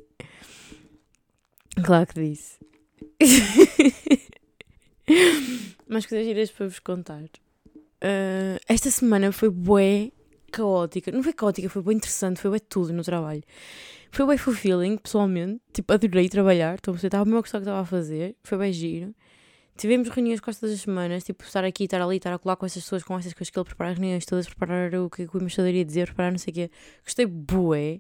Claro 1.85 2.07
que 2.07 2.21
disse. 2.21 2.59
mas 5.89 6.07
coisas 6.07 6.27
giras 6.27 6.51
para 6.53 6.69
vos 6.69 6.79
contar. 6.79 7.25
Uh, 7.25 8.59
esta 8.69 8.91
semana 8.91 9.33
foi 9.33 9.51
bué 9.51 10.13
caótica. 10.53 11.11
Não 11.11 11.23
foi 11.23 11.33
caótica, 11.33 11.69
foi 11.69 11.83
bem 11.83 11.97
interessante, 11.97 12.41
foi 12.41 12.53
bem 12.53 12.61
tudo 12.69 12.93
no 12.93 13.03
trabalho. 13.03 13.43
Foi 14.13 14.27
bem 14.27 14.39
fulfilling, 14.39 14.97
pessoalmente. 14.97 15.61
Tipo, 15.73 15.93
adorei 15.93 16.29
trabalhar. 16.29 16.77
Estou 16.77 16.95
a 16.95 16.97
estava 16.97 17.25
mesmo 17.25 17.39
a 17.39 17.41
gostar 17.41 17.59
que 17.59 17.63
estava 17.63 17.81
a 17.81 17.85
fazer. 17.85 18.37
Foi 18.43 18.59
bem 18.59 18.73
giro. 18.73 19.15
Tivemos 19.81 20.11
reuniões 20.11 20.41
quase 20.41 20.61
todas 20.61 20.75
as 20.75 20.83
semanas, 20.83 21.25
tipo, 21.25 21.43
estar 21.43 21.65
aqui, 21.65 21.85
estar 21.85 22.03
ali, 22.03 22.19
estar 22.19 22.35
a 22.35 22.39
colar 22.39 22.55
com 22.55 22.67
essas 22.67 22.83
pessoas, 22.83 23.03
com 23.03 23.19
essas 23.19 23.33
coisas 23.33 23.49
que 23.49 23.59
ele 23.59 23.65
prepara 23.65 23.93
as 23.93 23.97
reuniões 23.97 24.27
todas, 24.27 24.47
preparar 24.47 24.95
o 24.95 25.09
que, 25.09 25.23
o 25.23 25.39
embaixador 25.39 25.71
ia 25.71 25.83
dizer, 25.83 26.05
preparar 26.05 26.31
não 26.31 26.39
sei 26.39 26.51
o 26.51 26.55
quê. 26.55 26.71
Gostei 27.03 27.25
bué 27.25 27.99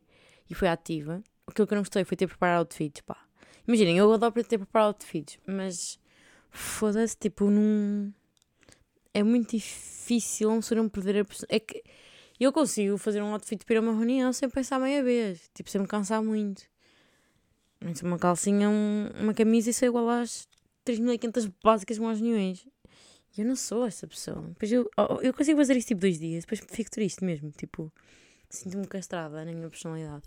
e 0.50 0.54
foi 0.54 0.68
ativa. 0.68 1.22
Aquilo 1.46 1.66
que 1.66 1.72
eu 1.72 1.76
não 1.76 1.80
gostei 1.80 2.04
foi 2.04 2.18
ter 2.18 2.26
preparado 2.26 2.58
outfits, 2.58 3.00
pá. 3.00 3.16
Imaginem, 3.66 3.96
eu 3.96 4.12
adoro 4.12 4.44
ter 4.44 4.58
preparado 4.58 4.88
outfits, 4.88 5.38
mas 5.46 5.98
foda-se, 6.50 7.16
tipo, 7.16 7.48
não. 7.48 8.12
É 9.14 9.22
muito 9.22 9.56
difícil 9.56 10.50
um 10.50 10.60
não 10.76 10.86
perder 10.86 11.20
a 11.20 11.24
pessoa. 11.24 11.46
É 11.48 11.58
que 11.58 11.82
eu 12.38 12.52
consigo 12.52 12.98
fazer 12.98 13.22
um 13.22 13.32
outfit 13.32 13.64
para 13.64 13.80
uma 13.80 13.94
reunião 13.94 14.34
sem 14.34 14.50
pensar 14.50 14.78
meia 14.78 15.02
vez, 15.02 15.50
tipo, 15.54 15.70
sem 15.70 15.80
me 15.80 15.86
cansar 15.86 16.22
muito. 16.22 16.62
Uma 18.02 18.18
calcinha, 18.18 18.68
um, 18.68 19.08
uma 19.18 19.32
camisa, 19.32 19.70
isso 19.70 19.82
é 19.82 19.88
igual 19.88 20.10
às 20.10 20.46
3500 20.84 21.46
básicas 21.62 22.00
as 22.00 22.20
reuniões. 22.20 22.66
E 23.36 23.42
eu 23.42 23.46
não 23.46 23.56
sou 23.56 23.86
essa 23.86 24.06
pessoa. 24.06 24.42
Depois 24.42 24.72
eu, 24.72 24.90
eu 25.22 25.32
consigo 25.32 25.58
fazer 25.58 25.76
isso 25.76 25.88
tipo 25.88 26.00
dois 26.00 26.18
dias, 26.18 26.44
depois 26.44 26.60
fico 26.68 26.90
triste 26.90 27.24
mesmo, 27.24 27.50
tipo, 27.52 27.92
sinto-me 28.48 28.86
castrada 28.86 29.44
na 29.44 29.52
minha 29.52 29.68
personalidade. 29.68 30.24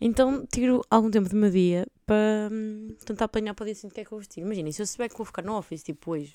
Então 0.00 0.46
tiro 0.46 0.82
algum 0.90 1.10
tempo 1.10 1.28
do 1.28 1.36
meu 1.36 1.50
dia 1.50 1.86
para 2.06 2.48
hum, 2.50 2.94
tentar 3.04 3.26
apanhar 3.26 3.54
para 3.54 3.64
o 3.64 3.66
dia 3.66 3.74
seguinte 3.74 3.92
o 3.92 3.94
que 3.94 4.00
é 4.00 4.04
que 4.04 4.08
eu 4.08 4.16
vou 4.16 4.20
vestir. 4.20 4.40
Imagina, 4.40 4.72
se 4.72 4.80
eu 4.80 4.86
souber 4.86 5.10
que 5.10 5.16
vou 5.16 5.26
ficar 5.26 5.42
no 5.42 5.56
office, 5.56 5.82
tipo 5.82 6.12
hoje, 6.12 6.34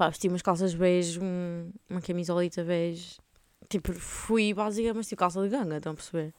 Pá, 0.00 0.08
vesti 0.08 0.28
umas 0.28 0.40
calças 0.40 0.72
bege, 0.72 1.20
um, 1.20 1.70
uma 1.90 2.00
camisolita 2.00 2.64
bege. 2.64 3.18
Tipo, 3.68 3.92
fui 3.92 4.54
básica, 4.54 4.94
mas 4.94 5.06
tipo 5.06 5.20
calça 5.20 5.42
de 5.42 5.50
ganga, 5.50 5.76
estão 5.76 5.92
a 5.92 5.94
perceber? 5.94 6.32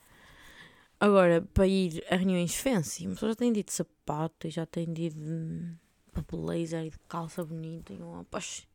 Agora, 1.02 1.42
para 1.42 1.66
ir 1.66 2.06
a 2.12 2.16
reuniões 2.16 2.56
fancy, 2.56 3.08
uma 3.08 3.16
pessoa 3.16 3.32
já 3.32 3.36
tem 3.36 3.52
de, 3.52 3.64
de 3.64 3.74
sapato 3.74 4.46
e 4.46 4.52
já 4.52 4.68
tem 4.68 4.86
de, 4.86 5.10
de, 5.10 5.72
de 6.14 6.22
blazer 6.30 6.86
e 6.86 6.90
de 6.92 7.00
calça 7.10 7.44
bonita 7.44 7.92
e 7.92 7.98
uma, 7.98 8.24
poxa, 8.26 8.68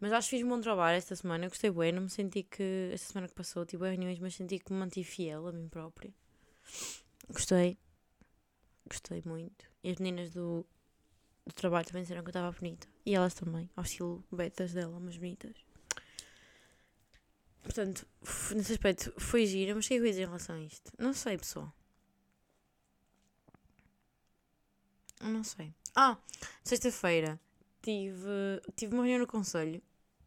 Mas 0.00 0.10
acho 0.10 0.30
que 0.30 0.36
fiz 0.36 0.46
um 0.46 0.48
bom 0.48 0.58
trabalho 0.58 0.96
esta 0.96 1.14
semana, 1.14 1.48
gostei 1.48 1.70
bem, 1.70 1.92
não 1.92 2.00
me 2.00 2.08
senti 2.08 2.44
que, 2.44 2.88
esta 2.94 3.12
semana 3.12 3.28
que 3.28 3.34
passou, 3.34 3.66
tive 3.66 3.86
reuniões, 3.86 4.18
mas 4.18 4.36
senti 4.36 4.58
que 4.58 4.72
me 4.72 4.78
mantive 4.78 5.06
fiel 5.06 5.48
a 5.48 5.52
mim 5.52 5.68
própria. 5.68 6.10
Gostei, 7.28 7.76
gostei 8.88 9.22
muito. 9.26 9.66
E 9.84 9.90
as 9.90 9.98
meninas 9.98 10.30
do, 10.30 10.64
do 11.46 11.52
trabalho 11.52 11.86
também 11.86 12.04
disseram 12.04 12.22
que 12.22 12.28
eu 12.28 12.30
estava 12.30 12.58
bonita. 12.58 12.88
E 13.04 13.14
elas 13.14 13.34
também, 13.34 13.68
ao 13.76 13.84
estilo 13.84 14.24
betas 14.32 14.72
dela, 14.72 14.98
mas 14.98 15.18
bonitas. 15.18 15.54
Portanto, 17.62 18.06
nesse 18.54 18.72
aspecto 18.72 19.12
foi 19.18 19.46
gira, 19.46 19.74
mas 19.74 19.84
o 19.84 19.88
que 19.88 19.94
que 19.94 20.00
eu 20.00 20.06
ia 20.06 20.10
dizer 20.10 20.22
em 20.22 20.26
relação 20.26 20.56
a 20.56 20.60
isto? 20.60 20.92
Não 20.98 21.12
sei, 21.12 21.36
pessoal. 21.36 21.72
Não 25.20 25.44
sei. 25.44 25.74
Ah, 25.94 26.16
sexta-feira 26.64 27.38
tive, 27.82 28.62
tive 28.74 28.94
uma 28.94 29.02
reunião 29.02 29.20
no 29.20 29.26
Conselho. 29.26 29.82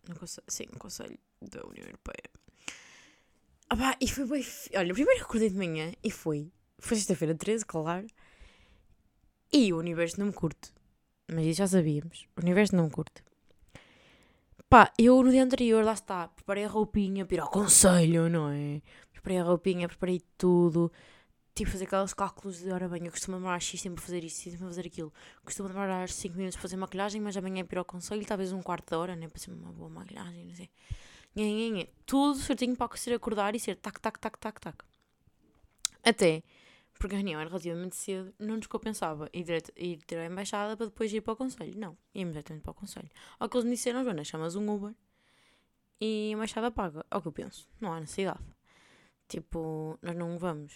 No 0.07 0.15
conselho 0.15 0.45
sim, 0.49 0.65
no 0.71 0.77
Conselho 0.77 1.17
da 1.41 1.65
União 1.65 1.85
Europeia. 1.85 2.29
Ah, 3.69 3.75
pá, 3.77 3.97
e 3.99 4.07
foi 4.07 4.25
bem. 4.27 4.45
Olha, 4.75 4.93
primeiro 4.93 5.23
acordei 5.23 5.49
de 5.49 5.55
manhã 5.55 5.93
e 6.03 6.11
foi. 6.11 6.51
Foi 6.77 6.97
sexta-feira 6.97 7.33
13, 7.33 7.65
claro. 7.65 8.05
E 9.51 9.71
o 9.71 9.77
universo 9.77 10.19
não 10.19 10.27
me 10.27 10.33
curte. 10.33 10.73
Mas 11.31 11.45
isso 11.45 11.59
já 11.59 11.67
sabíamos. 11.67 12.27
O 12.37 12.41
universo 12.41 12.75
não 12.75 12.85
me 12.85 12.91
curte. 12.91 13.23
Pá, 14.73 14.91
eu 14.97 15.21
no 15.21 15.29
dia 15.29 15.43
anterior, 15.43 15.85
lá 15.85 15.93
está, 15.93 16.29
preparei 16.29 16.65
a 16.65 16.67
roupinha 16.67 17.27
para 17.27 17.45
conselho, 17.45 18.27
não 18.27 18.49
é? 18.49 18.81
Preparei 19.11 19.37
a 19.37 19.43
roupinha, 19.43 19.87
preparei 19.87 20.19
tudo. 20.35 20.91
Tive 21.53 21.69
fazer 21.69 21.83
aqueles 21.83 22.11
cálculos 22.15 22.57
de 22.57 22.71
hora 22.71 22.89
bem. 22.89 23.05
Eu 23.05 23.11
costumo 23.11 23.37
demorar 23.37 23.59
X 23.59 23.83
tempo 23.83 23.97
para 23.97 24.03
fazer 24.03 24.21
tempo 24.21 24.57
para 24.57 24.67
fazer 24.69 24.87
aquilo. 24.87 25.13
Costumo 25.45 25.69
demorar 25.69 26.09
5 26.09 26.35
minutos 26.35 26.55
para 26.55 26.63
fazer 26.63 26.77
maquilhagem, 26.77 27.21
mas 27.21 27.37
amanhã 27.37 27.59
é 27.59 27.63
para 27.63 27.75
ir 27.75 27.77
ao 27.77 27.85
conselho, 27.85 28.25
talvez 28.25 28.51
um 28.51 28.63
quarto 28.63 28.89
de 28.89 28.95
hora, 28.95 29.15
né? 29.15 29.27
Para 29.27 29.39
ser 29.39 29.51
uma 29.51 29.71
boa 29.71 29.91
maquilhagem, 29.91 30.43
não 30.43 30.55
sei. 30.55 30.71
Tudo 32.07 32.39
certinho 32.39 32.75
para 32.75 32.97
ser 32.97 33.13
acordar 33.13 33.55
e 33.55 33.59
ser 33.59 33.75
tac, 33.75 33.99
tac, 34.01 34.19
tac, 34.19 34.39
tac, 34.39 34.59
tac. 34.59 34.83
Até 36.03 36.41
porque 36.99 37.15
a 37.15 37.17
reunião 37.17 37.39
era 37.39 37.49
relativamente 37.49 37.95
cedo, 37.95 38.33
não 38.39 38.55
nos 38.55 38.67
compensava 38.67 39.29
ir, 39.33 39.43
direto, 39.43 39.71
ir 39.75 40.01
ter 40.03 40.17
a 40.17 40.25
embaixada 40.25 40.77
para 40.77 40.85
depois 40.85 41.11
ir 41.11 41.21
para 41.21 41.33
o 41.33 41.35
conselho. 41.35 41.77
Não, 41.77 41.97
íamos 42.13 42.33
diretamente 42.33 42.63
para 42.63 42.71
o 42.71 42.75
conselho. 42.75 43.09
Ao 43.39 43.49
que 43.49 43.57
eles 43.57 43.65
me 43.65 43.71
disseram, 43.71 44.03
Joana, 44.03 44.23
chamas 44.23 44.55
um 44.55 44.69
Uber 44.73 44.93
e 45.99 46.29
a 46.29 46.31
embaixada 46.33 46.71
paga. 46.71 47.05
É 47.09 47.17
o 47.17 47.21
que 47.21 47.27
eu 47.27 47.31
penso, 47.31 47.67
não 47.79 47.93
há 47.93 47.99
necessidade. 47.99 48.43
Tipo, 49.27 49.97
nós 50.01 50.15
não 50.15 50.37
vamos. 50.37 50.73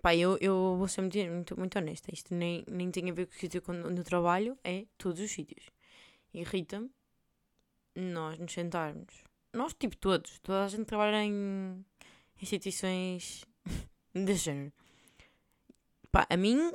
Pá, 0.00 0.14
eu, 0.14 0.38
eu 0.40 0.76
vou 0.78 0.88
ser 0.88 1.00
muito, 1.00 1.18
muito, 1.18 1.58
muito 1.58 1.78
honesta. 1.78 2.14
Isto 2.14 2.34
nem, 2.34 2.64
nem 2.70 2.90
tem 2.90 3.10
a 3.10 3.12
ver 3.12 3.26
com 3.26 3.34
o 3.34 3.38
sítio 3.38 3.62
onde 3.68 3.98
eu 4.00 4.04
trabalho, 4.04 4.56
é 4.62 4.86
todos 4.96 5.20
os 5.20 5.30
sítios. 5.30 5.66
Irrita-me 6.32 6.90
nós 7.94 8.38
nos 8.38 8.52
sentarmos. 8.52 9.24
Nós, 9.52 9.74
tipo, 9.74 9.96
todos. 9.96 10.38
Toda 10.40 10.64
a 10.64 10.68
gente 10.68 10.84
trabalha 10.84 11.22
em 11.24 11.84
instituições 12.40 13.44
desse 14.14 14.44
género 14.44 14.72
Pá, 16.16 16.26
a 16.30 16.36
mim 16.38 16.72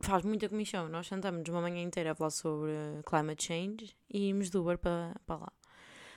faz 0.00 0.22
muita 0.22 0.48
comissão. 0.48 0.88
Nós 0.88 1.08
sentamos 1.08 1.48
uma 1.48 1.60
manhã 1.60 1.82
inteira 1.82 2.12
a 2.12 2.14
falar 2.14 2.30
sobre 2.30 2.70
climate 3.04 3.42
change 3.42 3.96
e 4.08 4.28
irmos 4.28 4.48
do 4.48 4.60
Uber 4.60 4.78
para, 4.78 5.12
para 5.26 5.40
lá. 5.40 5.52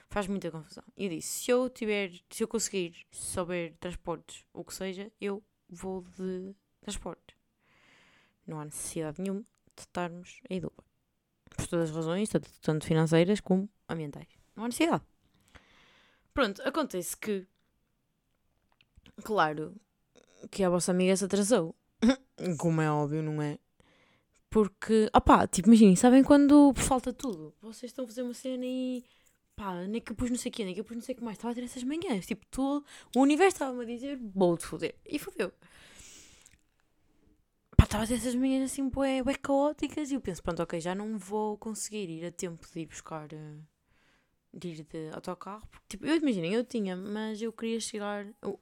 Faz 0.08 0.28
muita 0.28 0.52
confusão. 0.52 0.84
E 0.96 1.06
eu 1.06 1.10
disse: 1.10 1.46
se 1.46 1.50
eu 1.50 1.68
tiver, 1.68 2.12
se 2.30 2.44
eu 2.44 2.48
conseguir 2.48 3.08
saber 3.12 3.76
transportes, 3.80 4.46
o 4.54 4.64
que 4.64 4.72
seja, 4.72 5.12
eu 5.20 5.42
vou 5.68 6.04
de 6.16 6.54
transporte. 6.80 7.36
Não 8.46 8.60
há 8.60 8.66
necessidade 8.66 9.20
nenhuma 9.20 9.42
de 9.42 9.82
estarmos 9.82 10.40
aí 10.48 10.60
do 10.60 10.68
Uber. 10.68 10.86
Por 11.58 11.68
todas 11.68 11.90
as 11.90 11.96
razões, 11.96 12.30
tanto 12.62 12.86
financeiras 12.86 13.40
como 13.40 13.68
ambientais. 13.90 14.30
Não 14.56 14.66
há 14.66 14.68
necessidade. 14.68 15.04
Pronto, 16.36 16.62
acontece 16.62 17.18
que, 17.18 17.48
claro, 19.24 19.76
que 20.52 20.64
a 20.64 20.70
vossa 20.70 20.92
amiga 20.92 21.18
se 21.18 21.26
atrasou. 21.26 21.76
Como 22.60 22.82
é 22.82 22.92
óbvio, 22.92 23.22
não 23.22 23.42
é? 23.42 23.58
Porque, 24.50 25.10
opá, 25.16 25.48
tipo, 25.48 25.68
imaginem, 25.70 25.96
sabem 25.96 26.24
quando 26.24 26.74
falta 26.76 27.12
tudo? 27.12 27.56
Vocês 27.62 27.92
estão 27.92 28.06
a 28.06 28.08
fazer 28.08 28.22
uma 28.22 28.34
cena 28.36 28.64
e 28.66 29.04
pá, 29.56 29.74
nem 29.88 30.02
que 30.02 30.12
eu 30.12 30.16
pus 30.16 30.30
não 30.30 30.38
sei 30.38 30.50
o 30.52 30.54
quê, 30.54 30.64
nem 30.64 30.74
que 30.74 30.80
eu 30.80 30.84
pus 30.84 30.96
não 30.96 31.04
sei 31.04 31.16
o 31.16 31.18
que 31.18 31.24
mais. 31.24 31.38
Estava 31.38 31.52
a 31.52 31.56
ter 31.56 31.64
essas 31.64 31.84
manhãs, 31.84 32.26
tipo, 32.26 32.46
todo 32.48 32.86
o 33.16 33.22
universo 33.22 33.56
estava-me 33.56 33.84
a 33.84 33.88
dizer, 33.88 34.20
vou-te 34.36 34.66
foder. 34.66 34.96
E 35.06 35.18
fodeu. 35.18 35.52
Pá, 37.76 37.86
estava 37.86 38.04
a 38.04 38.08
ter 38.08 38.16
essas 38.16 38.36
manhãs 38.36 38.72
assim, 38.72 38.88
bué, 38.90 39.24
bué 39.24 39.34
caóticas 39.36 40.12
e 40.12 40.14
eu 40.16 40.22
penso, 40.22 40.44
pronto, 40.44 40.62
ok, 40.62 40.80
já 40.80 40.94
não 40.94 41.18
vou 41.18 41.58
conseguir 41.58 42.10
ir 42.10 42.26
a 42.26 42.32
tempo 42.32 42.66
de 42.72 42.80
ir 42.82 42.86
buscar, 42.86 43.28
uh, 43.34 43.64
de 44.54 44.68
ir 44.68 44.84
de 44.84 45.10
autocarro. 45.14 45.68
Porque, 45.68 45.86
tipo, 45.90 46.06
eu 46.06 46.16
imaginem, 46.16 46.54
eu 46.54 46.64
tinha, 46.64 46.96
mas 46.96 47.42
eu 47.42 47.52
queria 47.52 47.80
chegar... 47.80 48.28
Eu, 48.42 48.60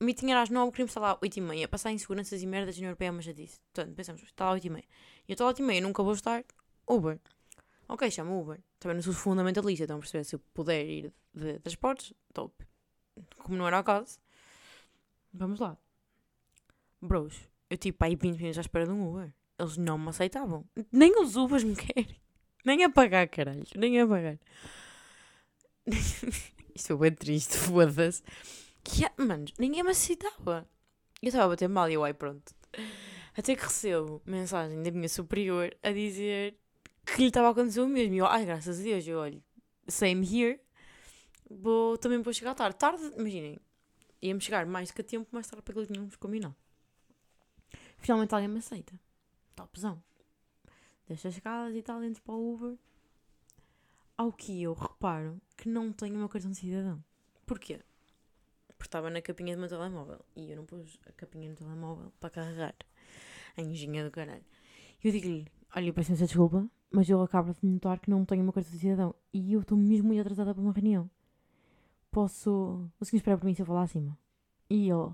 meeting 0.00 0.30
era 0.30 0.42
às 0.42 0.50
9, 0.50 0.70
queríamos 0.70 0.90
estar 0.90 1.00
lá 1.00 1.18
8 1.20 1.36
e 1.36 1.40
meia. 1.40 1.68
Passar 1.68 1.92
inseguranças 1.92 2.42
e 2.42 2.46
merdas 2.46 2.76
na 2.76 2.80
União 2.80 2.90
Europeia, 2.90 3.12
mas 3.12 3.24
já 3.24 3.32
disse. 3.32 3.60
Portanto, 3.72 3.94
pensamos, 3.94 4.22
está 4.22 4.46
lá 4.46 4.52
8 4.52 4.66
e 4.66 4.70
meia. 4.70 4.84
E 5.26 5.32
eu 5.32 5.34
estou 5.34 5.44
lá 5.44 5.50
8 5.50 5.60
e 5.60 5.64
meia, 5.64 5.80
nunca 5.80 6.02
vou 6.02 6.12
estar. 6.12 6.44
Uber. 6.88 7.20
Ok, 7.88 8.10
chama 8.10 8.36
Uber. 8.36 8.60
Também 8.78 8.96
não 8.96 9.02
sou 9.02 9.12
fundamentalista, 9.12 9.84
então 9.84 9.98
perceber 9.98 10.24
se 10.24 10.34
eu 10.36 10.40
puder 10.52 10.84
ir 10.84 11.12
de 11.34 11.58
transportes, 11.60 12.12
top. 12.32 12.54
Como 13.38 13.56
não 13.56 13.66
era 13.66 13.80
o 13.80 13.84
caso, 13.84 14.18
vamos 15.32 15.58
lá. 15.58 15.76
Bros, 17.00 17.48
eu 17.70 17.76
tipo 17.76 18.04
aí 18.04 18.14
20 18.14 18.36
minutos 18.36 18.58
à 18.58 18.60
espera 18.60 18.86
de 18.86 18.92
um 18.92 19.08
Uber. 19.08 19.32
Eles 19.58 19.76
não 19.76 19.98
me 19.98 20.08
aceitavam. 20.10 20.64
Nem 20.92 21.20
os 21.20 21.36
Ubers 21.36 21.64
me 21.64 21.74
querem. 21.74 22.16
Nem 22.64 22.84
a 22.84 22.90
pagar, 22.90 23.28
caralho. 23.28 23.64
Nem 23.74 24.00
a 24.00 24.06
pagar. 24.06 24.38
Isto 26.74 26.88
foi 26.88 26.96
bem 26.96 27.12
triste, 27.12 27.56
foda-se. 27.56 28.22
Que, 28.88 29.04
é, 29.04 29.12
mano, 29.18 29.44
ninguém 29.58 29.82
me 29.82 29.90
aceitava. 29.90 30.66
Eu 31.20 31.28
estava 31.28 31.44
a 31.44 31.48
bater 31.48 31.68
mal 31.68 31.90
e 31.90 31.94
eu, 31.94 32.04
ai, 32.04 32.14
pronto. 32.14 32.54
Até 33.36 33.54
que 33.54 33.62
recebo 33.62 34.22
mensagem 34.24 34.82
da 34.82 34.90
minha 34.90 35.08
superior 35.08 35.76
a 35.82 35.92
dizer 35.92 36.58
que 37.04 37.20
lhe 37.20 37.28
estava 37.28 37.48
a 37.48 37.50
acontecer 37.50 37.80
o 37.80 37.88
mesmo. 37.88 38.14
E 38.14 38.18
eu, 38.18 38.26
ai, 38.26 38.46
graças 38.46 38.80
a 38.80 38.82
Deus, 38.82 39.06
eu 39.06 39.18
olho, 39.18 39.42
same 39.86 40.26
here. 40.26 40.60
Vou, 41.50 41.98
também 41.98 42.22
vou 42.22 42.32
chegar 42.32 42.54
tarde. 42.54 42.78
Tarde, 42.78 43.02
imaginem, 43.16 43.58
íamos 44.22 44.44
chegar 44.44 44.64
mais 44.64 44.90
que 44.90 45.00
a 45.02 45.04
tempo, 45.04 45.28
mais 45.32 45.46
tarde 45.46 45.62
para 45.62 45.74
que 45.74 45.86
tínhamos 45.92 46.16
combinado. 46.16 46.56
Finalmente 47.98 48.34
alguém 48.34 48.48
me 48.48 48.58
aceita. 48.58 48.98
Topzão. 49.54 50.02
Deixa 51.06 51.28
as 51.28 51.34
escadas 51.34 51.74
e 51.74 51.82
tal, 51.82 52.02
entro 52.02 52.22
para 52.22 52.34
o 52.34 52.54
Uber. 52.54 52.78
Ao 54.16 54.32
que 54.32 54.62
eu 54.62 54.72
reparo 54.72 55.40
que 55.56 55.68
não 55.68 55.92
tenho 55.92 56.14
o 56.14 56.18
meu 56.18 56.28
cartão 56.28 56.50
de 56.50 56.56
cidadão. 56.56 57.02
Porquê? 57.46 57.80
Porque 58.78 58.88
estava 58.88 59.10
na 59.10 59.20
capinha 59.20 59.56
do 59.56 59.60
meu 59.60 59.68
telemóvel 59.68 60.24
e 60.36 60.50
eu 60.50 60.56
não 60.56 60.64
pus 60.64 60.98
a 61.06 61.12
capinha 61.12 61.50
no 61.50 61.56
telemóvel 61.56 62.12
para 62.20 62.30
carregar. 62.30 62.74
A 63.56 63.62
do 64.04 64.10
caralho. 64.12 64.44
E 65.02 65.08
eu 65.08 65.12
digo-lhe: 65.12 65.46
Olha, 65.74 65.92
peço 65.92 66.10
imensa 66.10 66.26
desculpa, 66.26 66.64
mas 66.92 67.10
eu 67.10 67.20
acabo 67.20 67.52
de 67.52 67.66
notar 67.66 67.98
que 67.98 68.08
não 68.08 68.24
tenho 68.24 68.44
uma 68.44 68.52
carta 68.52 68.70
de 68.70 68.78
cidadão 68.78 69.12
e 69.34 69.52
eu 69.52 69.60
estou 69.60 69.76
mesmo 69.76 70.06
muito 70.06 70.20
atrasada 70.20 70.54
para 70.54 70.62
uma 70.62 70.72
reunião. 70.72 71.10
Posso. 72.10 72.88
O 73.00 73.04
senhor 73.04 73.18
esperar 73.18 73.36
por 73.36 73.46
mim 73.46 73.54
se 73.54 73.62
eu 73.62 73.66
falar 73.66 73.82
acima? 73.82 74.16
E 74.70 74.88
ele: 74.88 75.10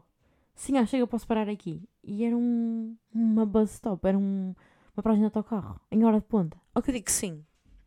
Sim, 0.54 0.76
acho 0.76 0.90
que 0.90 0.99
eu 0.99 1.09
posso 1.09 1.26
parar 1.26 1.49
aqui. 1.49 1.83
E 2.02 2.23
era 2.23 2.37
um. 2.37 2.94
Uma 3.14 3.47
bus 3.47 3.73
stop, 3.73 4.06
era 4.06 4.18
um, 4.18 4.54
uma 4.94 5.02
paragem 5.02 5.23
de 5.23 5.25
autocarro, 5.25 5.80
em 5.90 6.04
hora 6.04 6.21
de 6.21 6.26
ponta. 6.26 6.61
Ao 6.75 6.83
que 6.83 6.90
eu 6.90 6.94
digo 6.94 7.06
que 7.06 7.12
sim. 7.12 7.42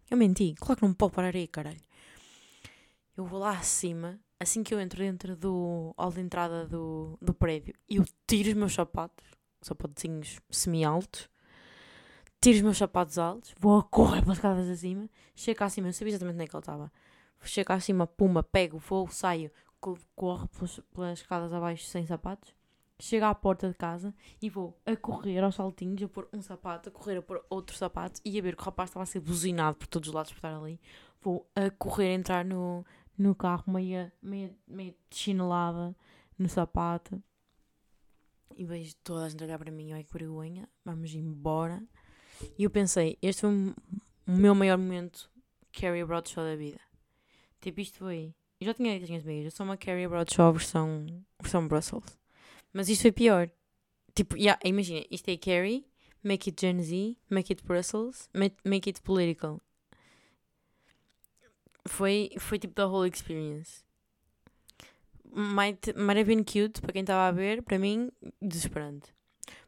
Eu 0.09 0.17
menti. 0.17 0.55
Claro 0.55 0.75
que 0.75 0.81
não 0.81 0.89
me 0.89 0.95
pode 0.95 1.13
parar 1.13 1.35
aí, 1.35 1.47
caralho. 1.47 1.79
Eu 3.15 3.25
vou 3.25 3.39
lá 3.39 3.51
acima 3.51 4.19
assim 4.39 4.63
que 4.63 4.73
eu 4.73 4.79
entro 4.79 4.99
dentro 4.99 5.35
do 5.35 5.93
hall 5.97 6.11
de 6.11 6.21
entrada 6.21 6.67
do, 6.67 7.17
do 7.21 7.33
prédio, 7.33 7.73
eu 7.89 8.05
tiro 8.25 8.49
os 8.49 8.55
meus 8.55 8.73
sapatos, 8.73 9.25
sapatinhos 9.61 10.39
semi-altos, 10.49 11.29
tiro 12.41 12.57
os 12.57 12.63
meus 12.63 12.77
sapatos 12.77 13.17
altos, 13.17 13.53
vou 13.59 13.79
a 13.79 13.83
correr 13.83 14.21
pelas 14.21 14.37
escadas 14.37 14.69
acima, 14.69 15.09
chego 15.35 15.63
acima, 15.63 15.87
eu 15.87 15.93
sabia 15.93 16.11
exatamente 16.11 16.35
onde 16.35 16.43
é 16.43 16.47
que 16.47 16.55
ele 16.55 16.61
estava. 16.61 16.91
Chego 17.43 17.73
acima, 17.73 18.07
puma, 18.07 18.43
pego, 18.43 18.77
vou, 18.77 19.07
saio, 19.09 19.51
corro 20.15 20.47
pelas, 20.47 20.79
pelas 20.93 21.19
escadas 21.19 21.53
abaixo 21.53 21.85
sem 21.85 22.05
sapatos, 22.05 22.53
chego 22.99 23.25
à 23.25 23.35
porta 23.35 23.69
de 23.69 23.75
casa 23.75 24.13
e 24.41 24.49
vou 24.49 24.75
a 24.85 24.95
correr 24.95 25.39
aos 25.43 25.55
saltinhos, 25.55 26.01
a 26.01 26.07
pôr 26.07 26.27
um 26.33 26.41
sapato, 26.41 26.89
a 26.89 26.91
correr 26.91 27.17
a 27.17 27.21
pôr 27.21 27.43
outro 27.49 27.75
sapato 27.75 28.19
e 28.25 28.37
a 28.37 28.41
ver 28.41 28.55
que 28.55 28.61
o 28.61 28.65
rapaz 28.65 28.89
estava 28.89 29.03
a 29.03 29.05
ser 29.05 29.19
buzinado 29.19 29.77
por 29.77 29.87
todos 29.87 30.09
os 30.09 30.15
lados 30.15 30.31
por 30.31 30.37
estar 30.37 30.55
ali. 30.55 30.79
Vou 31.21 31.47
a 31.55 31.69
correr, 31.69 32.13
entrar 32.13 32.43
no, 32.43 32.85
no 33.17 33.33
carro, 33.33 33.63
meia, 33.71 34.13
meia, 34.21 34.55
meia 34.67 34.95
chinelada 35.09 35.95
no 36.37 36.47
sapato. 36.47 37.21
E 38.55 38.65
vejo 38.65 38.95
toda 39.03 39.25
a 39.25 39.29
gente 39.29 39.43
olhar 39.43 39.57
para 39.57 39.71
mim, 39.71 39.91
ai 39.91 40.03
que 40.03 40.13
vergonha, 40.13 40.67
vamos 40.83 41.13
embora. 41.13 41.83
E 42.57 42.63
eu 42.63 42.69
pensei, 42.69 43.17
este 43.21 43.41
foi 43.41 43.49
o 43.49 43.75
meu 44.25 44.53
maior 44.55 44.77
momento 44.77 45.29
Carrie 45.71 46.05
Bradshaw 46.05 46.43
da 46.43 46.55
vida. 46.55 46.79
Tipo, 47.61 47.81
isto 47.81 47.99
foi. 47.99 48.33
Eu 48.59 48.67
já 48.67 48.73
tinha 48.73 48.93
dito 48.99 49.13
às 49.13 49.23
minhas 49.23 49.45
eu 49.45 49.51
sou 49.51 49.65
uma 49.65 49.77
Carrie 49.77 50.07
Bradshaw 50.07 50.51
versão, 50.51 51.05
versão 51.39 51.67
Brussels. 51.67 52.17
Mas 52.73 52.89
isto 52.89 53.03
foi 53.03 53.11
pior. 53.11 53.49
Tipo, 54.15 54.35
yeah, 54.35 54.59
imagina, 54.63 55.05
isto 55.11 55.29
é 55.29 55.37
Carrie, 55.37 55.85
Make 56.23 56.49
It 56.49 56.59
Gen 56.59 56.81
Z, 56.81 57.17
Make 57.29 57.53
It 57.53 57.63
Brussels, 57.63 58.27
Make, 58.33 58.57
make 58.65 58.89
It 58.89 59.01
Political 59.01 59.61
Foi, 61.87 62.31
foi 62.39 62.59
tipo 62.59 62.73
the 62.73 62.85
whole 62.85 63.07
experience. 63.07 63.83
Might, 65.31 65.93
might 65.95 66.19
have 66.19 66.25
been 66.25 66.43
cute 66.43 66.81
para 66.81 66.93
quem 66.93 67.01
estava 67.01 67.27
a 67.27 67.31
ver, 67.31 67.61
para 67.61 67.77
mim, 67.77 68.11
desesperante. 68.41 69.13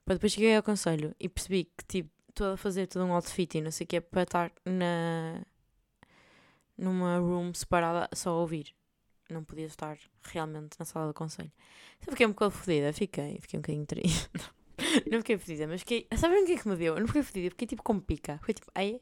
Depois 0.08 0.32
cheguei 0.32 0.56
ao 0.56 0.64
conselho 0.64 1.16
e 1.20 1.30
percebi 1.30 1.66
que 1.66 1.86
tipo, 1.86 2.10
estou 2.30 2.54
a 2.54 2.58
fazer 2.58 2.88
todo 2.88 3.06
um 3.06 3.14
outfit 3.14 3.58
e 3.58 3.62
não 3.62 3.70
sei 3.70 3.86
o 3.86 3.88
que 3.88 3.98
é 3.98 4.02
para 4.02 4.24
estar 4.24 4.52
na 4.66 5.44
numa 6.78 7.20
room 7.20 7.54
separada 7.54 8.10
só 8.16 8.32
a 8.32 8.40
ouvir. 8.40 8.74
Não 9.30 9.44
podia 9.44 9.66
estar 9.66 9.98
realmente 10.24 10.80
na 10.80 10.86
sala 10.86 11.08
do 11.08 11.14
conselho. 11.14 11.52
Então 12.00 12.12
fiquei 12.14 12.26
um 12.26 12.32
bocado 12.32 12.52
fodida, 12.52 12.92
fiquei, 12.94 13.38
fiquei 13.42 13.60
um 13.60 13.62
bocadinho 13.62 13.86
triste. 13.86 14.30
não 15.12 15.20
fiquei 15.20 15.38
fodida, 15.38 15.68
mas 15.68 15.82
fiquei. 15.82 16.08
Sabem 16.18 16.44
o 16.44 16.46
que 16.48 16.54
é 16.54 16.58
que 16.58 16.68
me 16.68 16.76
deu? 16.76 16.96
Eu 16.96 17.02
não 17.02 17.08
fiquei 17.08 17.22
fodida, 17.22 17.50
fiquei 17.52 17.68
tipo 17.68 17.84
com 17.84 18.00
pica. 18.00 18.40
Foi 18.42 18.54
tipo, 18.54 18.72
ai. 18.74 19.00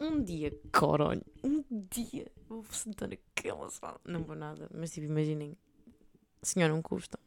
Um 0.00 0.22
dia, 0.22 0.56
caralho, 0.72 1.24
um 1.42 1.64
dia 1.90 2.30
vou 2.48 2.64
sentar 2.70 3.08
naquela 3.08 3.68
sala. 3.68 4.00
Não 4.04 4.22
vou 4.22 4.36
nada, 4.36 4.68
mas 4.72 4.92
tipo, 4.92 5.06
imaginem. 5.06 5.56
Senhor, 6.40 6.68
não 6.68 6.80
custa. 6.80 7.18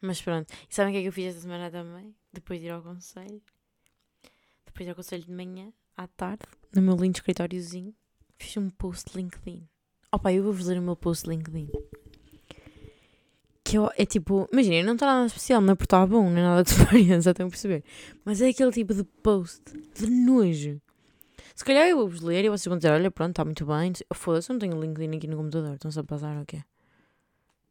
Mas 0.00 0.20
pronto. 0.20 0.52
E 0.68 0.74
sabem 0.74 0.90
o 0.90 0.94
que 0.94 0.98
é 0.98 1.02
que 1.02 1.08
eu 1.08 1.12
fiz 1.12 1.28
esta 1.28 1.40
semana 1.40 1.70
também? 1.70 2.14
Depois 2.32 2.60
de 2.60 2.66
ir 2.66 2.70
ao 2.70 2.82
conselho. 2.82 3.40
Depois 4.66 4.78
de 4.80 4.84
ir 4.84 4.90
ao 4.90 4.96
conselho 4.96 5.24
de 5.24 5.32
manhã, 5.32 5.72
à 5.96 6.06
tarde, 6.06 6.44
no 6.74 6.82
meu 6.82 6.96
lindo 6.96 7.16
escritóriozinho, 7.16 7.94
fiz 8.36 8.56
um 8.56 8.68
post 8.68 9.16
LinkedIn. 9.16 9.66
Opa, 10.12 10.32
eu 10.32 10.42
vou-vos 10.42 10.66
ler 10.66 10.78
o 10.78 10.82
meu 10.82 10.96
post 10.96 11.28
LinkedIn. 11.28 11.70
Que 13.74 13.78
eu, 13.78 13.90
é 13.96 14.06
tipo, 14.06 14.48
imagina, 14.52 14.86
não 14.86 14.92
está 14.92 15.06
nada 15.06 15.26
especial, 15.26 15.60
não 15.60 15.72
é 15.72 15.74
porque 15.74 15.86
está 15.86 16.06
bom, 16.06 16.30
não 16.30 16.38
é 16.38 16.42
nada 16.42 16.62
de 16.62 16.70
experiência, 16.78 17.30
estão 17.30 17.48
a 17.48 17.50
perceber. 17.50 17.82
Mas 18.24 18.40
é 18.40 18.50
aquele 18.50 18.70
tipo 18.70 18.94
de 18.94 19.02
post 19.02 19.64
de 19.96 20.06
nojo. 20.06 20.80
Se 21.56 21.64
calhar 21.64 21.88
eu 21.88 21.96
vou-vos 21.96 22.20
ler 22.20 22.44
e 22.44 22.48
vocês 22.48 22.66
vão 22.66 22.76
dizer: 22.76 22.92
Olha, 22.92 23.10
pronto, 23.10 23.30
está 23.30 23.44
muito 23.44 23.66
bem. 23.66 23.92
Foda-se, 24.14 24.48
não 24.48 24.60
tenho 24.60 24.80
LinkedIn 24.80 25.16
aqui 25.16 25.26
no 25.26 25.36
computador, 25.38 25.74
estão-se 25.74 25.98
a 25.98 26.04
passar 26.04 26.40
o 26.40 26.46
quê? 26.46 26.62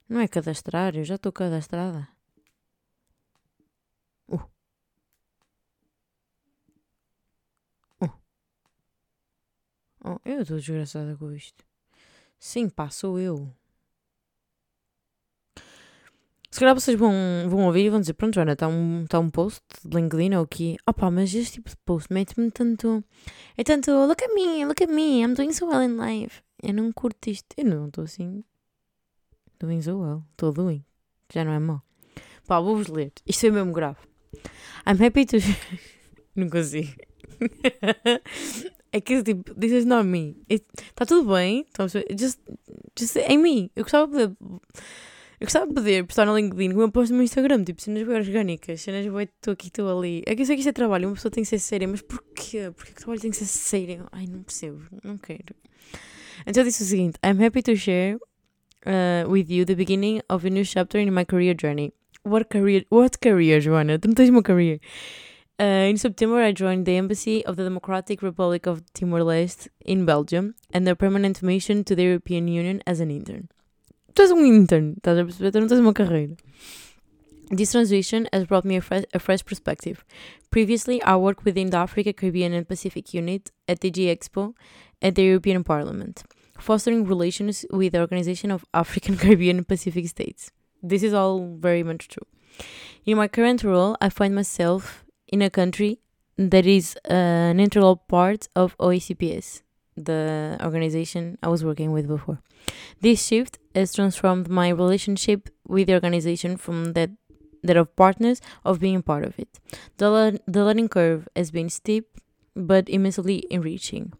Não 0.09 0.19
é 0.19 0.27
cadastrar, 0.27 0.93
eu 0.93 1.05
já 1.05 1.15
estou 1.15 1.31
cadastrada. 1.31 2.05
Uh. 4.27 4.41
Uh. 8.01 8.11
Oh, 10.03 10.19
eu 10.25 10.41
estou 10.41 10.57
desgraçada 10.57 11.15
com 11.15 11.31
isto. 11.31 11.63
Sim, 12.37 12.67
pá, 12.67 12.89
sou 12.89 13.17
eu. 13.17 13.55
Se 16.53 16.59
calhar 16.59 16.75
vocês 16.75 16.95
vão, 16.95 17.11
vão 17.47 17.65
ouvir 17.65 17.85
e 17.85 17.89
vão 17.89 17.99
dizer: 17.99 18.13
Pronto, 18.13 18.35
Joana, 18.35 18.53
está 18.53 18.67
um, 18.67 19.05
tá 19.09 19.19
um 19.19 19.27
post 19.27 19.59
de 19.83 19.97
LinkedIn 19.97 20.35
ou 20.35 20.43
aqui. 20.43 20.77
Opá, 20.87 21.09
mas 21.09 21.33
este 21.33 21.53
tipo 21.53 21.67
de 21.67 21.75
post 21.77 22.13
mete-me 22.13 22.51
tanto. 22.51 23.03
É 23.57 23.63
tanto, 23.63 23.89
look 23.89 24.23
at 24.23 24.31
me, 24.35 24.63
look 24.63 24.83
at 24.83 24.87
me, 24.87 25.23
I'm 25.23 25.33
doing 25.33 25.51
so 25.51 25.65
well 25.65 25.81
in 25.81 25.97
life. 25.97 26.43
Eu 26.61 26.75
não 26.75 26.91
curto 26.91 27.27
isto. 27.27 27.47
Eu 27.57 27.65
não 27.65 27.87
estou 27.87 28.03
assim. 28.03 28.43
Doing 29.59 29.81
so 29.81 29.97
well. 29.97 30.23
Estou 30.29 30.53
doing. 30.53 30.85
Já 31.33 31.43
não 31.43 31.53
é 31.53 31.57
mal. 31.57 31.81
Pá, 32.45 32.59
vou-vos 32.59 32.85
ler. 32.85 33.11
Isto 33.25 33.47
é 33.47 33.49
mesmo 33.49 33.73
grave. 33.73 33.97
I'm 34.85 35.03
happy 35.03 35.25
to. 35.25 35.37
não 36.37 36.51
consigo. 36.51 36.93
é 38.93 39.01
que 39.01 39.23
tipo, 39.23 39.55
this 39.55 39.71
is 39.71 39.85
not 39.85 40.05
me. 40.05 40.37
Está 40.47 41.03
tudo 41.03 41.33
bem. 41.33 41.65
Just, 42.15 42.39
just 42.95 43.15
é 43.15 43.35
mim. 43.37 43.71
Eu 43.75 43.85
gostava 43.85 44.05
de 44.05 44.35
poder 44.35 44.53
eu 45.43 45.45
gostava 45.45 45.67
de 45.67 45.73
poder 45.73 46.05
postar 46.05 46.25
no 46.25 46.37
LinkedIn 46.37 46.69
como 46.69 46.83
eu 46.83 46.89
posto 46.89 47.13
no 47.13 47.21
Instagram, 47.21 47.65
tipo 47.65 47.81
cenas 47.81 48.07
bem 48.07 48.15
orgânicas, 48.15 48.79
cenas 48.79 49.05
bem 49.05 49.23
estou 49.23 49.51
aqui, 49.51 49.67
estou 49.67 49.99
ali. 49.99 50.23
É 50.25 50.37
que 50.37 50.41
eu 50.41 50.45
sei 50.45 50.55
que 50.55 50.61
isto 50.61 50.69
é 50.69 50.71
trabalho, 50.71 51.09
uma 51.09 51.15
pessoa 51.15 51.29
tem 51.29 51.43
que 51.43 51.49
ser 51.49 51.59
séria, 51.59 51.85
mas 51.85 52.01
porquê? 52.01 52.71
Porquê 52.73 52.93
que 52.93 53.01
o 53.01 53.03
trabalho 53.03 53.19
tem 53.19 53.29
que 53.29 53.35
ser 53.35 53.45
sério? 53.45 54.07
Ai, 54.13 54.25
não 54.25 54.41
percebo, 54.41 54.79
não 55.03 55.17
quero. 55.17 55.53
Então 56.47 56.63
eu 56.63 56.65
disse 56.65 56.83
o 56.83 56.85
seguinte: 56.85 57.19
I'm 57.21 57.45
happy 57.45 57.61
to 57.61 57.75
share 57.75 58.15
uh, 58.15 59.29
with 59.29 59.47
you 59.49 59.65
the 59.65 59.75
beginning 59.75 60.21
of 60.29 60.47
a 60.47 60.49
new 60.49 60.63
chapter 60.63 60.97
in 61.01 61.11
my 61.11 61.25
career 61.25 61.53
journey. 61.61 61.91
What 62.23 62.45
career? 62.45 62.85
What 62.89 63.19
career, 63.19 63.59
Joana? 63.59 63.99
Tu 63.99 64.07
não 64.07 64.15
tens 64.15 64.29
uma 64.29 64.41
career. 64.41 64.79
Uh, 65.59 65.89
in 65.91 65.97
September, 65.97 66.41
I 66.41 66.53
joined 66.53 66.85
the 66.85 66.95
Embassy 66.95 67.45
of 67.45 67.57
the 67.57 67.63
Democratic 67.63 68.23
Republic 68.23 68.65
of 68.65 68.81
Timor-Leste 68.93 69.67
in 69.83 70.05
Belgium 70.05 70.55
and 70.73 70.87
the 70.87 70.95
permanent 70.95 71.43
mission 71.43 71.83
to 71.83 71.97
the 71.97 72.03
European 72.03 72.47
Union 72.47 72.81
as 72.87 73.01
an 73.01 73.11
intern. 73.11 73.49
Tu 74.13 74.21
és 74.21 74.31
um 74.31 74.45
intern, 74.45 74.93
estás 74.97 75.17
a 75.17 75.23
perceber? 75.25 75.51
Tu 75.51 75.59
não 75.59 75.67
tens 75.67 75.79
uma 75.79 75.93
carreira. 75.93 76.35
This 77.55 77.71
transition 77.71 78.25
has 78.31 78.45
brought 78.45 78.65
me 78.65 78.77
a 78.77 78.81
fresh, 78.81 79.05
a 79.13 79.19
fresh 79.19 79.43
perspective. 79.43 80.03
Previously, 80.49 81.01
I 81.03 81.15
worked 81.15 81.45
within 81.45 81.69
the 81.69 81.77
Africa, 81.77 82.13
Caribbean, 82.13 82.53
and 82.53 82.67
Pacific 82.67 83.13
unit 83.13 83.51
at 83.67 83.81
the 83.81 83.91
G 83.91 84.07
Expo 84.07 84.53
at 85.01 85.15
the 85.15 85.23
European 85.23 85.63
Parliament, 85.63 86.23
fostering 86.57 87.05
relations 87.05 87.65
with 87.71 87.91
the 87.91 87.99
Organization 87.99 88.49
of 88.49 88.65
African, 88.73 89.17
Caribbean, 89.17 89.57
and 89.57 89.67
Pacific 89.67 90.07
States. 90.07 90.51
This 90.81 91.03
is 91.03 91.13
all 91.13 91.57
very 91.59 91.83
much 91.83 92.07
true. 92.07 92.25
In 93.05 93.17
my 93.17 93.27
current 93.27 93.63
role, 93.63 93.97
I 94.01 94.09
find 94.09 94.33
myself 94.33 95.03
in 95.27 95.41
a 95.41 95.49
country 95.49 95.99
that 96.37 96.65
is 96.65 96.95
an 97.05 97.59
integral 97.59 97.97
part 97.97 98.47
of 98.55 98.77
OECPS, 98.77 99.61
the 99.95 100.57
organization 100.63 101.37
I 101.43 101.47
was 101.47 101.63
working 101.63 101.91
with 101.91 102.07
before. 102.07 102.39
This 103.01 103.25
shift 103.25 103.59
has 103.75 103.93
transformed 103.93 104.49
my 104.49 104.69
relationship 104.69 105.49
with 105.67 105.87
the 105.87 105.93
organization 105.93 106.57
from 106.57 106.93
that 106.93 107.11
that 107.63 107.77
of 107.77 107.95
partners 107.95 108.41
of 108.65 108.79
being 108.79 109.01
part 109.01 109.23
of 109.23 109.39
it. 109.39 109.59
The, 109.97 110.09
le- 110.09 110.39
the 110.45 110.65
learning 110.65 110.89
curve 110.89 111.29
has 111.33 111.49
been 111.49 111.69
steep 111.69 112.05
but 112.55 112.89
immensely 112.89 113.45
enriching. 113.49 114.13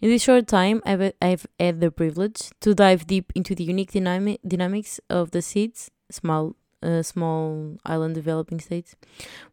In 0.00 0.10
this 0.10 0.22
short 0.22 0.46
time, 0.46 0.82
I've, 0.86 1.12
I've 1.20 1.46
had 1.58 1.80
the 1.80 1.90
privilege 1.90 2.50
to 2.60 2.74
dive 2.74 3.06
deep 3.06 3.32
into 3.34 3.54
the 3.54 3.64
unique 3.64 3.92
dynamic, 3.92 4.40
dynamics 4.46 5.00
of 5.10 5.32
the 5.32 5.42
seeds, 5.42 5.90
small 6.10 6.54
uh, 6.86 7.02
small 7.02 7.76
island 7.84 8.14
developing 8.14 8.60
states, 8.60 8.94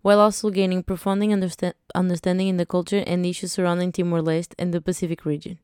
while 0.04 0.20
also 0.20 0.50
gaining 0.50 0.84
profound 0.84 1.24
understa- 1.24 1.74
understanding 1.96 2.48
in 2.48 2.58
the 2.58 2.66
culture 2.66 3.04
and 3.08 3.26
issues 3.26 3.52
surrounding 3.52 3.92
Timor 3.92 4.22
Leste 4.22 4.54
and 4.60 4.72
the 4.72 4.80
Pacific 4.80 5.26
region. 5.26 5.58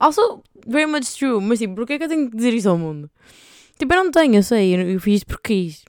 Also, 0.00 0.42
very 0.66 0.86
much 0.86 1.14
true, 1.16 1.40
mas 1.40 1.58
tipo, 1.58 1.74
porquê 1.74 1.94
é 1.94 1.98
que 1.98 2.04
eu 2.04 2.08
tenho 2.08 2.30
que 2.30 2.36
dizer 2.36 2.54
isso 2.54 2.68
ao 2.68 2.78
mundo? 2.78 3.10
Tipo, 3.78 3.94
eu 3.94 4.04
não 4.04 4.10
tenho, 4.10 4.36
eu 4.36 4.42
sei, 4.42 4.74
eu, 4.74 4.90
eu 4.90 5.00
fiz 5.00 5.24
porque 5.24 5.54
quis. 5.54 5.84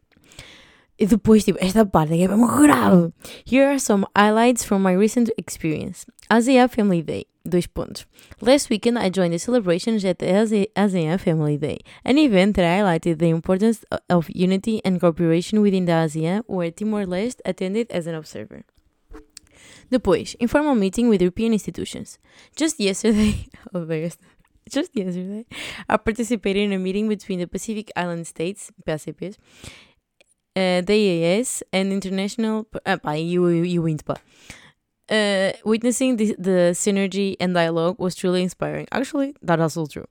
E 1.03 1.05
depois, 1.05 1.43
tipo, 1.43 1.59
esta 1.59 1.85
parte 1.85 2.13
é 2.13 2.27
muito 2.29 2.55
grave. 2.55 3.11
Here 3.45 3.65
are 3.67 3.77
some 3.77 4.05
highlights 4.15 4.63
from 4.63 4.81
my 4.81 4.95
recent 4.95 5.29
experience. 5.37 6.05
ASEA 6.29 6.69
Family 6.69 7.03
Day. 7.03 7.25
Dois 7.43 7.67
pontos. 7.67 8.07
Last 8.39 8.69
weekend, 8.69 8.97
I 8.97 9.09
joined 9.09 9.33
the 9.33 9.37
celebrations 9.37 10.05
at 10.05 10.19
the 10.19 10.27
ASEAN 10.77 11.19
Family 11.19 11.57
Day, 11.57 11.79
an 12.05 12.17
event 12.17 12.55
that 12.55 12.63
highlighted 12.63 13.19
the 13.19 13.27
importance 13.27 13.83
of 14.09 14.29
unity 14.29 14.79
and 14.85 15.01
cooperation 15.01 15.59
within 15.59 15.83
the 15.83 15.91
ASEAN, 15.91 16.43
where 16.47 16.71
Timor-Leste 16.71 17.41
attended 17.43 17.91
as 17.91 18.07
an 18.07 18.15
observer. 18.15 18.63
Depois, 19.91 20.37
informal 20.39 20.73
meeting 20.73 21.09
with 21.09 21.21
European 21.21 21.51
institutions. 21.51 22.17
Just 22.55 22.79
yesterday, 22.79 23.47
oh, 23.73 23.85
just 24.69 24.95
yesterday, 24.95 25.45
I 25.89 25.97
participated 25.97 26.63
in 26.63 26.71
a 26.71 26.79
meeting 26.79 27.09
between 27.09 27.39
the 27.39 27.47
Pacific 27.47 27.91
Island 27.97 28.25
States, 28.25 28.71
PACPs, 28.87 29.35
uh, 30.55 30.81
the 30.81 30.93
EAS, 30.93 31.63
and 31.71 31.91
international, 31.91 32.67
uh, 32.85 32.97
pá, 32.97 33.17
e 33.17 33.39
o 33.39 33.87
INTPA. 33.87 34.17
Uh, 35.09 35.51
witnessing 35.65 36.15
the, 36.15 36.35
the 36.39 36.71
synergy 36.73 37.35
and 37.39 37.53
dialogue 37.53 37.95
was 37.99 38.15
truly 38.15 38.41
inspiring. 38.41 38.87
Actually, 38.91 39.35
that 39.41 39.59
is 39.59 39.77
also 39.77 39.85
true. 39.85 40.07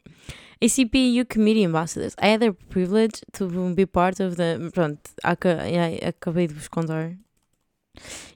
ACPU 0.61 1.29
committee 1.29 1.65
ambassadors. 1.65 2.15
I 2.19 2.29
had 2.29 2.41
the 2.41 2.53
privilege 2.53 3.21
to 3.33 3.75
be 3.75 3.87
part 3.87 4.21
of 4.21 4.37
the. 4.37 4.71
Pronto, 4.73 5.01
acabei 5.25 6.47
de 6.47 6.55
vos 6.55 6.69
contar 6.69 7.17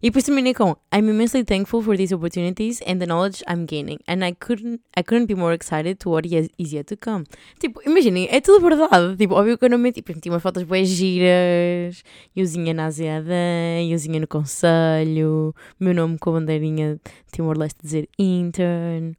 E 0.03 0.11
depois 0.11 0.25
terminei 0.25 0.53
com 0.53 0.77
I'm 0.95 1.09
immensely 1.09 1.42
thankful 1.42 1.83
for 1.83 1.97
these 1.97 2.14
opportunities 2.14 2.83
and 2.87 2.99
the 2.99 3.07
knowledge 3.07 3.42
I'm 3.49 3.64
gaining 3.64 3.99
and 4.07 4.23
I 4.23 4.33
couldn't 4.33 4.83
I 4.95 5.03
couldn't 5.03 5.27
be 5.27 5.35
more 5.35 5.55
excited 5.55 5.99
to 6.01 6.11
what 6.11 6.27
is 6.27 6.51
yet 6.59 6.85
to 6.88 6.97
come. 6.97 7.25
Tipo, 7.59 7.81
imaginem, 7.87 8.29
é 8.31 8.40
tudo 8.42 8.61
verdade. 8.61 9.16
Tipo, 9.16 9.35
óbvio 9.35 9.57
que 9.57 9.64
eu 9.64 9.71
não 9.71 9.79
meti, 9.79 10.03
tipo, 10.03 10.12
meti 10.12 10.29
umas 10.29 10.42
fotos 10.42 10.62
bem 10.64 10.85
giras, 10.85 12.03
euzinha 12.37 12.75
na 12.75 12.87
Aseadã, 12.87 13.81
euzinha 13.88 14.21
no 14.21 14.29
Conselho, 14.29 15.55
meu 15.81 15.95
nome 15.95 16.19
com 16.19 16.31
a 16.31 16.33
bandeirinha 16.35 17.01
Timor-Leste 17.33 17.79
dizer 17.83 18.09
intern, 18.19 19.14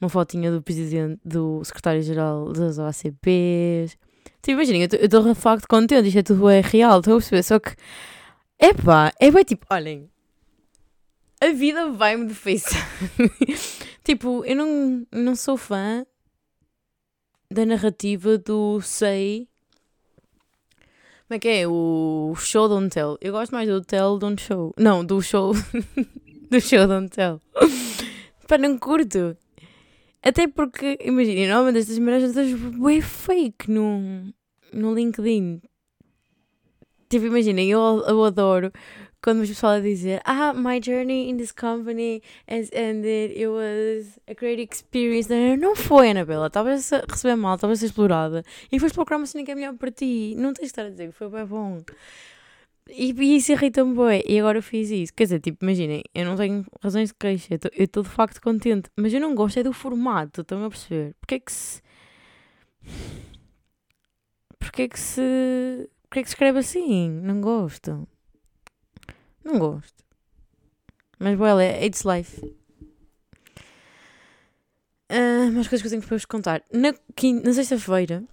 uma 0.00 0.08
fotinha 0.08 0.50
do 0.50 0.62
presidente, 0.62 1.20
do 1.22 1.62
secretário-geral 1.62 2.52
das 2.52 2.78
OACPs. 2.78 3.98
Tipo, 4.42 4.52
imaginem, 4.52 4.88
eu 4.90 5.04
estou 5.04 5.22
de 5.22 5.34
facto 5.34 5.68
contente, 5.68 6.08
isto 6.08 6.18
é 6.18 6.22
tudo 6.22 6.48
é 6.48 6.62
real, 6.62 7.00
estou 7.00 7.14
a 7.14 7.16
perceber, 7.18 7.42
só 7.42 7.58
que 7.58 7.76
Epá, 8.60 9.12
é 9.18 9.30
bem 9.30 9.44
tipo, 9.44 9.66
olhem, 9.70 10.10
a 11.40 11.48
vida 11.48 11.90
vai-me 11.90 12.26
de 12.26 12.34
face. 12.34 12.76
tipo, 14.04 14.44
eu 14.44 14.54
não, 14.54 15.06
não 15.10 15.34
sou 15.34 15.56
fã 15.56 16.04
da 17.50 17.64
narrativa 17.64 18.36
do 18.36 18.80
sei. 18.82 19.48
Como 21.26 21.36
é 21.36 21.38
que 21.38 21.48
é? 21.48 21.66
O 21.66 22.34
show 22.36 22.68
don't 22.68 22.90
tell. 22.90 23.16
Eu 23.20 23.32
gosto 23.32 23.52
mais 23.52 23.68
do 23.68 23.80
tell 23.80 24.18
don't 24.18 24.40
show. 24.42 24.74
Não, 24.76 25.04
do 25.04 25.22
show. 25.22 25.54
do 26.50 26.60
show 26.60 26.86
Don't 26.86 27.08
Tell. 27.08 27.40
Pá, 28.48 28.58
não 28.58 28.76
curto. 28.76 29.36
Até 30.22 30.48
porque, 30.48 30.98
imagina, 31.00 31.46
normalmente 31.46 31.78
estas 31.78 31.98
merdas 31.98 32.30
estás 32.30 32.52
bem 32.52 33.00
fake 33.00 33.70
no, 33.70 34.34
no 34.72 34.94
LinkedIn. 34.94 35.62
Tipo, 37.10 37.26
imaginem, 37.26 37.68
eu, 37.68 38.04
eu 38.06 38.24
adoro 38.24 38.72
quando 39.20 39.42
o 39.42 39.46
pessoal 39.46 39.72
a 39.72 39.80
dizer 39.80 40.22
Ah, 40.24 40.54
my 40.54 40.80
journey 40.80 41.28
in 41.28 41.36
this 41.36 41.50
company 41.52 42.22
has 42.48 42.70
ended, 42.72 43.32
it 43.32 43.48
was 43.48 44.18
a 44.28 44.34
great 44.34 44.62
experience. 44.62 45.28
Não 45.58 45.74
foi, 45.74 46.10
Anabela, 46.10 46.46
estavas 46.46 46.92
a 46.92 47.04
receber 47.08 47.34
mal, 47.36 47.56
estavas 47.56 47.78
a 47.78 47.80
ser 47.80 47.86
explorada 47.86 48.44
e 48.70 48.78
foste 48.78 48.94
procurar 48.94 49.16
uma 49.18 49.26
cena 49.26 49.44
que 49.44 49.50
é 49.50 49.54
melhor 49.56 49.74
para 49.74 49.90
ti. 49.90 50.34
Não 50.38 50.52
tens 50.54 50.66
de 50.66 50.66
estar 50.66 50.86
a 50.86 50.90
dizer 50.90 51.08
que 51.08 51.12
foi 51.12 51.28
bem 51.28 51.44
bom. 51.44 51.82
E, 52.88 53.12
e 53.12 53.36
isso 53.36 53.52
irrita-me 53.52 53.96
bem. 53.96 54.22
E 54.26 54.38
agora 54.38 54.58
eu 54.58 54.62
fiz 54.62 54.90
isso. 54.90 55.12
Quer 55.14 55.24
dizer, 55.24 55.40
tipo, 55.40 55.64
imaginem, 55.64 56.02
eu 56.14 56.24
não 56.24 56.36
tenho 56.36 56.64
razões 56.82 57.08
de 57.08 57.14
queixa, 57.14 57.58
eu 57.76 57.84
estou 57.84 58.02
de 58.04 58.08
facto 58.08 58.40
contente, 58.40 58.88
mas 58.96 59.12
eu 59.12 59.20
não 59.20 59.34
gosto 59.34 59.58
é 59.58 59.62
do 59.64 59.72
formato, 59.72 60.42
estão 60.42 60.64
a 60.64 60.70
perceber? 60.70 61.14
Porque 61.20 61.34
é 61.34 61.40
que 61.40 61.52
se. 61.52 61.82
Porque 64.58 64.82
é 64.82 64.88
que 64.88 64.98
se. 65.00 65.88
Porque 66.10 66.18
é 66.18 66.22
que 66.24 66.28
se 66.28 66.34
escreve 66.34 66.58
assim? 66.58 67.08
Não 67.08 67.40
gosto. 67.40 68.06
Não 69.44 69.60
gosto. 69.60 70.04
Mas, 71.20 71.38
well, 71.38 71.60
é, 71.60 71.86
it's 71.86 72.02
life. 72.02 72.44
Uh, 75.08 75.52
mais 75.52 75.68
coisas 75.68 75.82
que 75.82 75.86
eu 75.86 75.90
tenho 75.90 76.02
para 76.02 76.16
vos 76.16 76.24
contar. 76.24 76.64
Na, 76.72 76.92
na 77.44 77.52
sexta-feira 77.52 78.24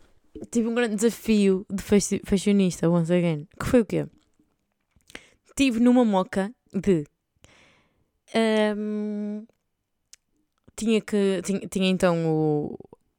tive 0.50 0.68
um 0.68 0.74
grande 0.74 0.96
desafio 0.96 1.68
de 1.72 1.84
fashionista, 2.26 2.90
once 2.90 3.14
again. 3.14 3.48
Que 3.60 3.66
foi 3.68 3.82
o 3.82 3.86
quê? 3.86 4.08
Tive 5.56 5.80
numa 5.80 6.04
moca 6.04 6.52
de. 6.74 7.04
Um, 8.76 9.46
tinha 10.76 11.00
que. 11.00 11.42
Tinha, 11.44 11.60
tinha 11.68 11.90
então 11.90 12.28
o, 12.28 12.78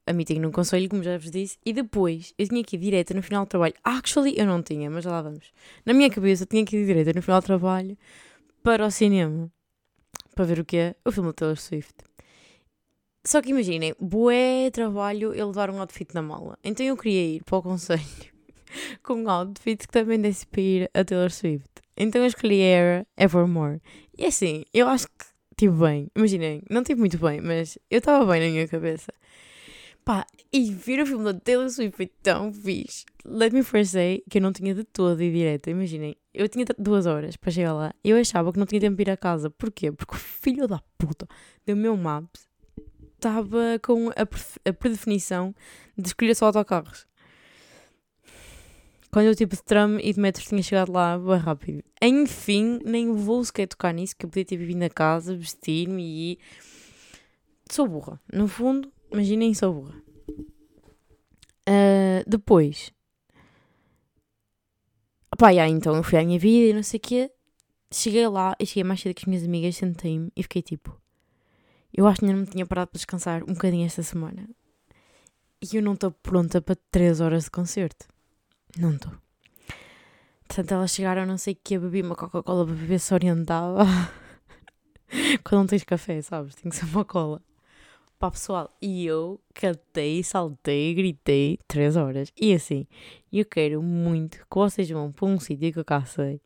a 0.09 0.13
meeting 0.13 0.41
no 0.41 0.51
conselho, 0.51 0.89
como 0.89 1.03
já 1.03 1.19
vos 1.19 1.31
disse, 1.31 1.59
e 1.65 1.73
depois 1.73 2.33
eu 2.39 2.49
tinha 2.49 2.65
que 2.65 2.77
ir 2.77 2.79
direto 2.79 3.15
no 3.15 3.23
final 3.23 3.45
do 3.45 3.49
trabalho. 3.49 3.75
Actually, 3.85 4.35
eu 4.39 4.47
não 4.47 4.63
tinha, 4.63 4.91
mas 4.91 5.05
lá 5.05 5.21
vamos. 5.21 5.53
Na 5.85 5.93
minha 5.93 6.11
cabeça, 6.11 6.45
eu 6.45 6.47
tinha 6.47 6.65
que 6.65 6.77
ir 6.77 6.87
direto 6.87 7.15
no 7.15 7.23
final 7.23 7.41
do 7.41 7.45
trabalho 7.45 7.97
para 8.63 8.87
o 8.87 8.91
cinema 8.91 9.51
para 10.35 10.45
ver 10.45 10.61
o 10.61 10.65
que 10.65 10.77
é 10.77 10.95
o 11.05 11.11
filme 11.11 11.31
do 11.31 11.33
Taylor 11.33 11.57
Swift. 11.57 11.95
Só 13.27 13.43
que 13.43 13.51
imaginem, 13.51 13.93
bué 14.01 14.71
trabalho 14.71 15.35
eu 15.35 15.49
levar 15.49 15.69
um 15.69 15.81
outfit 15.81 16.15
na 16.15 16.23
mala. 16.23 16.57
Então 16.63 16.87
eu 16.87 16.97
queria 16.97 17.37
ir 17.37 17.43
para 17.45 17.59
o 17.59 17.63
conselho 17.63 18.03
com 19.03 19.15
um 19.15 19.29
outfit 19.29 19.79
que 19.79 19.93
também 19.93 20.21
desse 20.21 20.47
para 20.47 20.61
ir 20.61 20.91
a 20.95 21.05
Taylor 21.05 21.31
Swift. 21.31 21.69
Então 21.97 22.21
eu 22.21 22.29
escolhi 22.29 22.61
Era 22.61 23.05
Evermore. 23.17 23.83
E 24.17 24.27
assim, 24.27 24.65
eu 24.73 24.87
acho 24.87 25.09
que 25.09 25.25
estive 25.51 25.77
bem. 25.77 26.09
Imaginem, 26.15 26.63
não 26.71 26.83
estive 26.83 27.01
muito 27.01 27.19
bem, 27.19 27.41
mas 27.41 27.77
eu 27.91 27.99
estava 27.99 28.25
bem 28.25 28.41
na 28.41 28.53
minha 28.53 28.69
cabeça. 28.69 29.13
Pá, 30.09 30.27
e 30.51 30.73
ver 30.73 31.03
o 31.03 31.07
filme 31.07 31.23
da 31.23 31.39
Taylor 31.39 31.69
Swift 31.69 31.95
foi 31.95 32.07
tão 32.07 32.51
fixe. 32.51 33.05
Let 33.27 33.53
me 33.53 33.63
first 33.63 33.91
say 33.93 34.25
que 34.31 34.39
eu 34.39 34.43
não 34.43 34.55
tinha 34.55 34.75
de 34.75 34.83
todo 34.83 35.23
ir 35.23 35.31
direto. 35.31 35.69
Imaginem, 35.69 36.17
eu 36.33 36.49
tinha 36.49 36.65
duas 36.79 37.05
horas 37.05 37.37
para 37.37 37.51
chegar 37.51 37.75
lá. 37.75 37.93
Eu 38.03 38.17
achava 38.17 38.51
que 38.51 38.59
não 38.59 38.65
tinha 38.65 38.81
tempo 38.81 38.97
para 38.97 39.03
ir 39.03 39.11
a 39.11 39.19
casa. 39.19 39.51
Porquê? 39.51 39.93
Porque 39.93 40.15
o 40.15 40.19
filho 40.19 40.67
da 40.67 40.81
puta 40.97 41.29
do 41.67 41.77
meu 41.77 41.95
Maps 41.95 42.49
estava 43.17 43.79
com 43.83 44.09
a, 44.09 44.23
a 44.67 44.73
predefinição 44.73 45.55
de 45.95 46.09
escolher 46.09 46.35
só 46.35 46.47
autocarros. 46.47 47.07
Quando 49.11 49.27
eu 49.27 49.37
tipo 49.37 49.55
de 49.55 49.63
tram 49.63 50.01
e 50.01 50.11
de 50.11 50.19
metros 50.19 50.47
tinha 50.47 50.63
chegado 50.63 50.91
lá 50.91 51.19
bem 51.19 51.37
rápido. 51.37 51.85
Enfim, 52.01 52.79
nem 52.83 53.13
vou 53.13 53.45
sequer 53.45 53.67
tocar 53.67 53.93
nisso, 53.93 54.17
que 54.17 54.25
eu 54.25 54.31
podia 54.31 54.47
ter 54.47 54.57
vivido 54.57 54.79
na 54.79 54.89
casa, 54.89 55.37
vestir-me 55.37 56.03
e. 56.03 56.39
Sou 57.71 57.87
burra. 57.87 58.19
No 58.33 58.49
fundo, 58.49 58.91
Imaginem 59.11 59.55
só 59.55 59.71
burra. 59.71 60.03
Uh, 61.69 62.25
depois. 62.27 62.93
Pá, 65.37 65.53
já, 65.53 65.69
então 65.69 65.95
eu 65.95 66.03
fui 66.03 66.19
à 66.19 66.25
minha 66.25 66.39
vida 66.39 66.71
e 66.71 66.73
não 66.73 66.83
sei 66.83 66.99
o 66.99 67.01
quê. 67.01 67.31
Cheguei 67.93 68.27
lá 68.29 68.55
e 68.59 68.67
cheguei 68.67 68.85
mais 68.85 69.01
cedo 69.01 69.15
que 69.15 69.23
as 69.23 69.27
minhas 69.27 69.45
amigas, 69.45 69.77
sentei-me 69.77 70.31
e 70.37 70.43
fiquei 70.43 70.63
tipo. 70.63 71.01
Eu 71.93 72.07
acho 72.07 72.21
que 72.21 72.27
ainda 72.27 72.37
não 72.37 72.45
me 72.45 72.51
tinha 72.51 72.67
parado 72.67 72.91
para 72.91 72.99
descansar 72.99 73.43
um 73.45 73.55
bocadinho 73.55 73.87
esta 73.87 74.03
semana. 74.03 74.49
E 75.63 75.77
eu 75.77 75.83
não 75.83 75.95
estou 75.95 76.11
pronta 76.11 76.61
para 76.61 76.77
3 76.91 77.21
horas 77.21 77.45
de 77.45 77.51
concerto. 77.51 78.07
Não 78.77 78.95
estou. 78.95 79.13
Portanto, 80.47 80.73
elas 80.73 80.91
chegaram, 80.91 81.27
não 81.27 81.39
sei 81.39 81.55
o 81.55 81.59
que, 81.63 81.79
bebi 81.79 82.03
uma 82.03 82.15
Coca-Cola 82.15 82.65
para 82.65 82.75
beber 82.75 83.01
se 83.01 83.15
orientava. 83.15 83.85
Quando 85.45 85.61
não 85.61 85.67
tens 85.67 85.85
café, 85.85 86.21
sabes? 86.21 86.55
Tem 86.55 86.71
que 86.71 86.77
ser 86.77 86.85
uma 86.87 87.05
cola 87.05 87.43
para 88.19 88.33
pessoal. 88.33 88.71
E 88.83 89.07
eu 89.07 89.41
cantei, 89.55 90.23
saltei, 90.23 90.95
gritei 90.95 91.59
três 91.69 91.97
horas. 91.97 92.33
E 92.37 92.53
assim, 92.53 92.87
eu 93.33 93.45
quero 93.45 93.83
muito 93.83 94.39
que 94.39 94.57
vocês 94.57 94.89
vão 94.91 95.13
para 95.13 95.27
um 95.27 95.39
sítio 95.39 95.73
que 95.73 95.79
eu 95.79 95.85
cá 95.85 96.05
sei. 96.05 96.41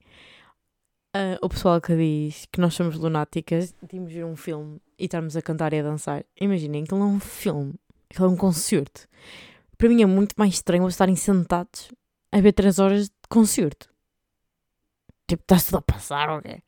Uh, 1.14 1.36
o 1.42 1.48
pessoal 1.48 1.80
que 1.80 1.94
diz 1.94 2.46
que 2.50 2.60
nós 2.60 2.74
somos 2.74 2.96
lunáticas 2.96 3.74
irmos 3.92 4.12
ver 4.12 4.24
um 4.24 4.34
filme 4.34 4.80
e 4.98 5.04
estarmos 5.04 5.36
a 5.36 5.42
cantar 5.42 5.72
e 5.72 5.80
a 5.80 5.82
dançar. 5.82 6.24
Imaginem 6.40 6.84
que 6.84 6.92
não 6.92 7.02
é 7.02 7.06
um 7.06 7.20
filme, 7.20 7.74
que 8.08 8.20
é 8.20 8.24
um 8.24 8.36
concerto. 8.36 9.06
Para 9.76 9.88
mim 9.88 10.02
é 10.02 10.06
muito 10.06 10.34
mais 10.38 10.54
estranho 10.54 10.86
estarem 10.88 11.16
sentados 11.16 11.90
a 12.30 12.40
ver 12.40 12.52
três 12.52 12.78
horas 12.78 13.08
de 13.08 13.28
concerto. 13.28 13.90
Tipo, 15.28 15.42
está 15.42 15.56
tudo 15.56 15.78
a 15.78 15.82
passar, 15.82 16.30
ok? 16.30 16.62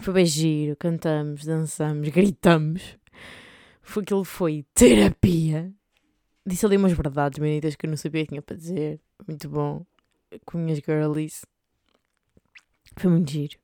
Foi 0.00 0.14
bem 0.14 0.24
giro, 0.24 0.76
cantamos, 0.76 1.44
dançamos, 1.44 2.08
gritamos 2.08 2.98
foi, 3.82 4.02
aquilo 4.02 4.24
foi 4.24 4.64
terapia. 4.74 5.72
Disse 6.46 6.64
ali 6.66 6.76
umas 6.76 6.92
verdades 6.92 7.38
bonitas 7.38 7.76
que 7.76 7.86
eu 7.86 7.90
não 7.90 7.96
sabia 7.96 8.22
que 8.22 8.30
tinha 8.30 8.42
para 8.42 8.56
dizer. 8.56 9.00
Muito 9.26 9.48
bom. 9.48 9.84
Com 10.44 10.58
minhas 10.58 10.78
girlies. 10.78 11.44
Foi 12.96 13.10
muito 13.10 13.30
giro. 13.30 13.58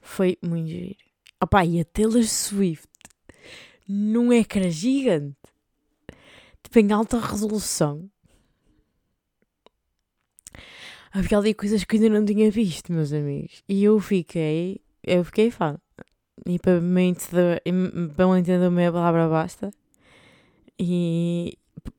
Foi 0.00 0.38
muito 0.42 0.68
giro. 0.68 0.96
Opá, 1.42 1.64
e 1.64 1.80
a 1.80 1.84
Taylor 1.84 2.22
Swift 2.24 2.88
num 3.86 4.32
ecrã 4.32 4.70
gigante. 4.70 5.36
Tipo, 6.62 6.78
em 6.78 6.92
alta 6.92 7.18
resolução. 7.18 8.10
Havia 11.12 11.38
ali 11.38 11.54
coisas 11.54 11.84
que 11.84 11.96
eu 11.96 12.02
ainda 12.02 12.18
não 12.18 12.26
tinha 12.26 12.50
visto, 12.50 12.92
meus 12.92 13.12
amigos. 13.12 13.62
E 13.68 13.84
eu 13.84 14.00
fiquei. 14.00 14.80
Eu 15.02 15.22
fiquei 15.22 15.50
fã 15.50 15.78
e 16.46 16.58
para 16.58 16.80
me 16.80 17.02
entender, 17.02 17.62
para 18.16 18.26
me 18.26 18.40
entender 18.40 18.86
a 18.86 18.92
palavra 18.92 19.28
basta. 19.28 19.70
E 20.78 21.56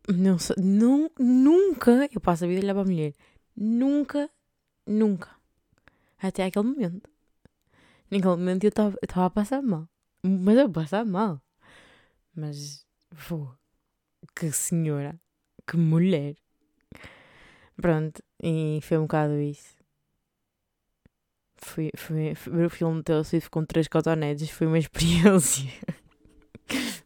não 0.09 0.37
não, 0.57 1.09
nunca, 1.17 2.09
eu 2.13 2.19
passo 2.19 2.45
a 2.45 2.47
vida 2.47 2.61
a 2.61 2.63
olhar 2.63 2.73
para 2.73 2.83
a 2.83 2.85
mulher, 2.85 3.13
nunca, 3.55 4.29
nunca, 4.85 5.29
até 6.19 6.43
aquele 6.43 6.67
momento. 6.67 7.09
Naquele 8.11 8.35
momento 8.35 8.63
eu 8.65 8.69
estava 8.69 9.25
a 9.25 9.29
passar 9.29 9.61
mal, 9.61 9.87
mas 10.23 10.57
eu 10.57 10.69
passar 10.69 11.05
mal. 11.05 11.41
Mas, 12.35 12.85
vou, 13.11 13.55
que 14.35 14.51
senhora, 14.51 15.19
que 15.65 15.77
mulher. 15.77 16.35
Pronto, 17.77 18.21
e 18.43 18.79
foi 18.83 18.97
um 18.97 19.03
bocado 19.03 19.39
isso. 19.39 19.74
Fui, 21.65 21.89
fui, 21.97 22.35
fui 22.35 22.53
ver 22.53 22.65
o 22.67 22.69
filme 22.69 22.97
de 22.97 23.05
Taylor 23.05 23.25
Swift 23.25 23.49
com 23.49 23.65
três 23.65 23.87
cotonetes. 23.87 24.51
Foi 24.51 24.67
uma 24.67 24.77
experiência. 24.77 25.67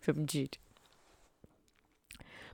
foi 0.01 0.13
muito 0.13 0.31
giro. 0.31 0.59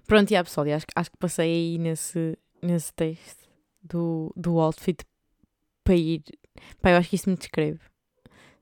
Pronto, 0.05 0.29
e 0.29 0.35
yeah, 0.35 0.47
pessoal, 0.47 0.67
acho, 0.67 0.85
acho 0.95 1.11
que 1.11 1.17
passei 1.17 1.51
aí 1.51 1.77
nesse, 1.79 2.37
nesse 2.61 2.93
texto 2.93 3.49
do, 3.81 4.31
do 4.37 4.59
outfit 4.59 5.03
para 5.83 5.95
ir. 5.95 6.21
Pá, 6.79 6.91
eu 6.91 6.97
acho 6.97 7.09
que 7.09 7.15
isso 7.15 7.27
me 7.27 7.35
descreve. 7.35 7.79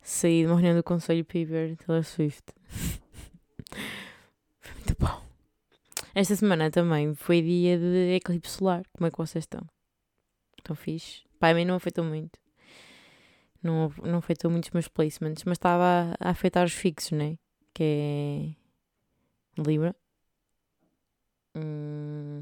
Saí 0.01 0.43
de 0.43 0.47
uma 0.47 0.56
reunião 0.56 0.77
do 0.77 0.84
conselho 0.84 1.25
para 1.25 1.39
ir 1.39 1.45
ver 1.45 1.75
Taylor 1.75 2.03
Swift. 2.03 2.45
foi 4.62 4.73
muito 4.75 4.95
bom. 4.97 5.21
Esta 6.15 6.36
semana 6.38 6.71
também 6.71 7.13
foi 7.13 7.41
dia 7.41 7.77
de 7.77 8.15
eclipse 8.15 8.53
solar. 8.53 8.84
Como 8.93 9.06
é 9.06 9.12
que 9.12 9.17
vocês 9.17 9.43
estão? 9.43 9.67
Estão 10.58 10.77
fixe? 10.77 11.23
Pá, 11.38 11.49
a 11.49 11.53
mim 11.53 11.65
não 11.65 11.75
afetou 11.75 12.06
muito 12.06 12.42
não, 13.63 13.91
não 14.04 14.19
afetou 14.19 14.52
muitos 14.52 14.69
meus 14.71 14.88
placements, 14.88 15.43
mas 15.45 15.56
estava 15.56 16.13
a, 16.19 16.30
afetar 16.30 16.65
os 16.65 16.73
fixos, 16.73 17.12
né? 17.12 17.38
Que 17.73 18.56
é 19.58 19.62
Libra. 19.62 19.95
Hum, 21.56 22.41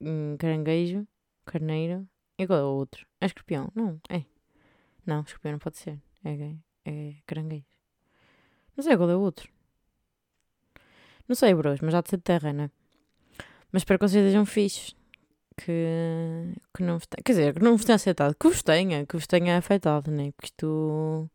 hum, 0.00 0.36
caranguejo, 0.38 1.06
carneiro. 1.44 2.08
E 2.38 2.46
qual 2.46 2.58
é 2.58 2.62
o 2.64 2.74
outro? 2.74 3.06
É 3.20 3.26
escorpião? 3.26 3.70
Não, 3.74 4.00
é. 4.08 4.24
Não, 5.06 5.20
escorpião 5.20 5.52
não 5.52 5.58
pode 5.58 5.78
ser. 5.78 6.00
É, 6.24 6.56
é 6.84 7.14
caranguejo. 7.26 7.66
Não 8.76 8.82
sei 8.82 8.96
qual 8.96 9.10
é 9.10 9.16
o 9.16 9.20
outro. 9.20 9.50
Não 11.28 11.36
sei, 11.36 11.54
bros, 11.54 11.80
mas 11.80 11.92
já 11.92 12.00
de 12.00 12.10
ser 12.10 12.18
terra, 12.18 12.52
né? 12.52 12.70
Mas 13.70 13.82
espero 13.82 13.98
que 14.00 14.08
vocês 14.08 14.24
sejam 14.26 14.44
fixos 14.44 14.99
que, 15.64 16.54
que 16.74 16.82
não 16.82 16.98
vos 16.98 17.06
tenha, 17.06 17.22
quer 17.24 17.32
dizer, 17.32 17.54
que 17.54 17.62
não 17.62 17.76
vos 17.76 17.84
tenha 17.84 17.96
aceitado, 17.96 18.34
que 18.34 18.48
vos 18.48 18.62
tenha, 18.62 19.06
que 19.06 19.16
vos 19.16 19.26
tenha 19.26 19.58
afetado, 19.58 20.10
né? 20.10 20.32
Porque 20.32 20.46
isto 20.46 21.30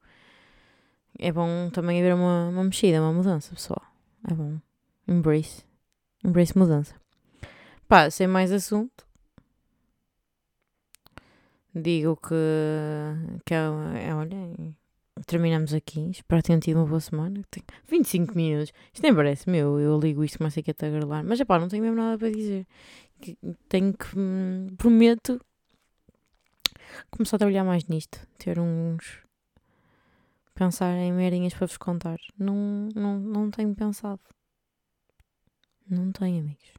é 1.19 1.31
bom 1.31 1.69
também 1.71 1.99
haver 1.99 2.13
uma, 2.13 2.49
uma 2.49 2.63
mexida, 2.63 3.01
uma 3.01 3.13
mudança, 3.13 3.53
pessoal. 3.53 3.81
É 4.29 4.33
bom. 4.33 4.59
Embrace. 5.07 5.63
Embrace 6.23 6.57
mudança. 6.57 6.95
Pá, 7.87 8.09
sem 8.09 8.27
mais 8.27 8.51
assunto. 8.51 9.05
Digo 11.73 12.15
que, 12.17 12.33
que 13.45 13.53
é, 13.53 14.07
é 14.07 14.15
olha, 14.15 14.37
terminamos 15.25 15.73
aqui. 15.73 16.09
Espero 16.09 16.41
que 16.41 16.47
tenham 16.47 16.59
tido 16.59 16.77
uma 16.77 16.85
boa 16.85 16.99
semana. 16.99 17.41
25 17.87 18.35
minutos. 18.35 18.73
Isto 18.93 19.03
nem 19.03 19.13
parece 19.13 19.49
meu. 19.49 19.79
Eu 19.79 19.99
ligo 19.99 20.23
isto, 20.23 20.37
mas 20.41 20.53
sei 20.53 20.63
que 20.63 20.71
é 20.71 20.85
a 20.85 20.89
gravar. 20.89 21.23
Mas 21.23 21.39
é 21.39 21.45
pá, 21.45 21.59
não 21.59 21.67
tenho 21.67 21.83
mesmo 21.83 21.97
nada 21.97 22.17
para 22.17 22.29
dizer. 22.31 22.65
Tenho 23.69 23.93
que. 23.93 24.07
Prometo 24.77 25.39
começar 27.09 27.37
a 27.37 27.39
trabalhar 27.39 27.63
mais 27.63 27.85
nisto. 27.85 28.25
Ter 28.37 28.59
uns. 28.59 29.23
Pensar 30.53 30.91
em 30.95 31.11
merinhas 31.11 31.53
para 31.53 31.67
vos 31.67 31.77
contar. 31.77 32.17
Não, 32.37 32.89
não, 32.95 33.19
não 33.19 33.51
tenho 33.51 33.75
pensado. 33.75 34.21
Não 35.89 36.11
tenho, 36.11 36.39
amigos. 36.39 36.73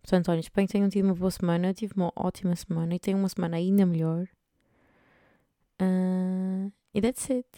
Portanto, 0.00 0.30
olha, 0.30 0.40
espero 0.40 0.66
que 0.66 0.72
tenham 0.72 0.88
tido 0.88 1.04
uma 1.06 1.14
boa 1.14 1.30
semana. 1.30 1.68
Eu 1.68 1.74
tive 1.74 1.94
uma 1.96 2.12
ótima 2.16 2.56
semana 2.56 2.94
e 2.94 2.98
tenho 2.98 3.18
uma 3.18 3.28
semana 3.28 3.56
ainda 3.56 3.86
melhor. 3.86 4.26
Uh, 5.80 6.72
e 6.94 7.00
that's 7.00 7.30
it. 7.30 7.48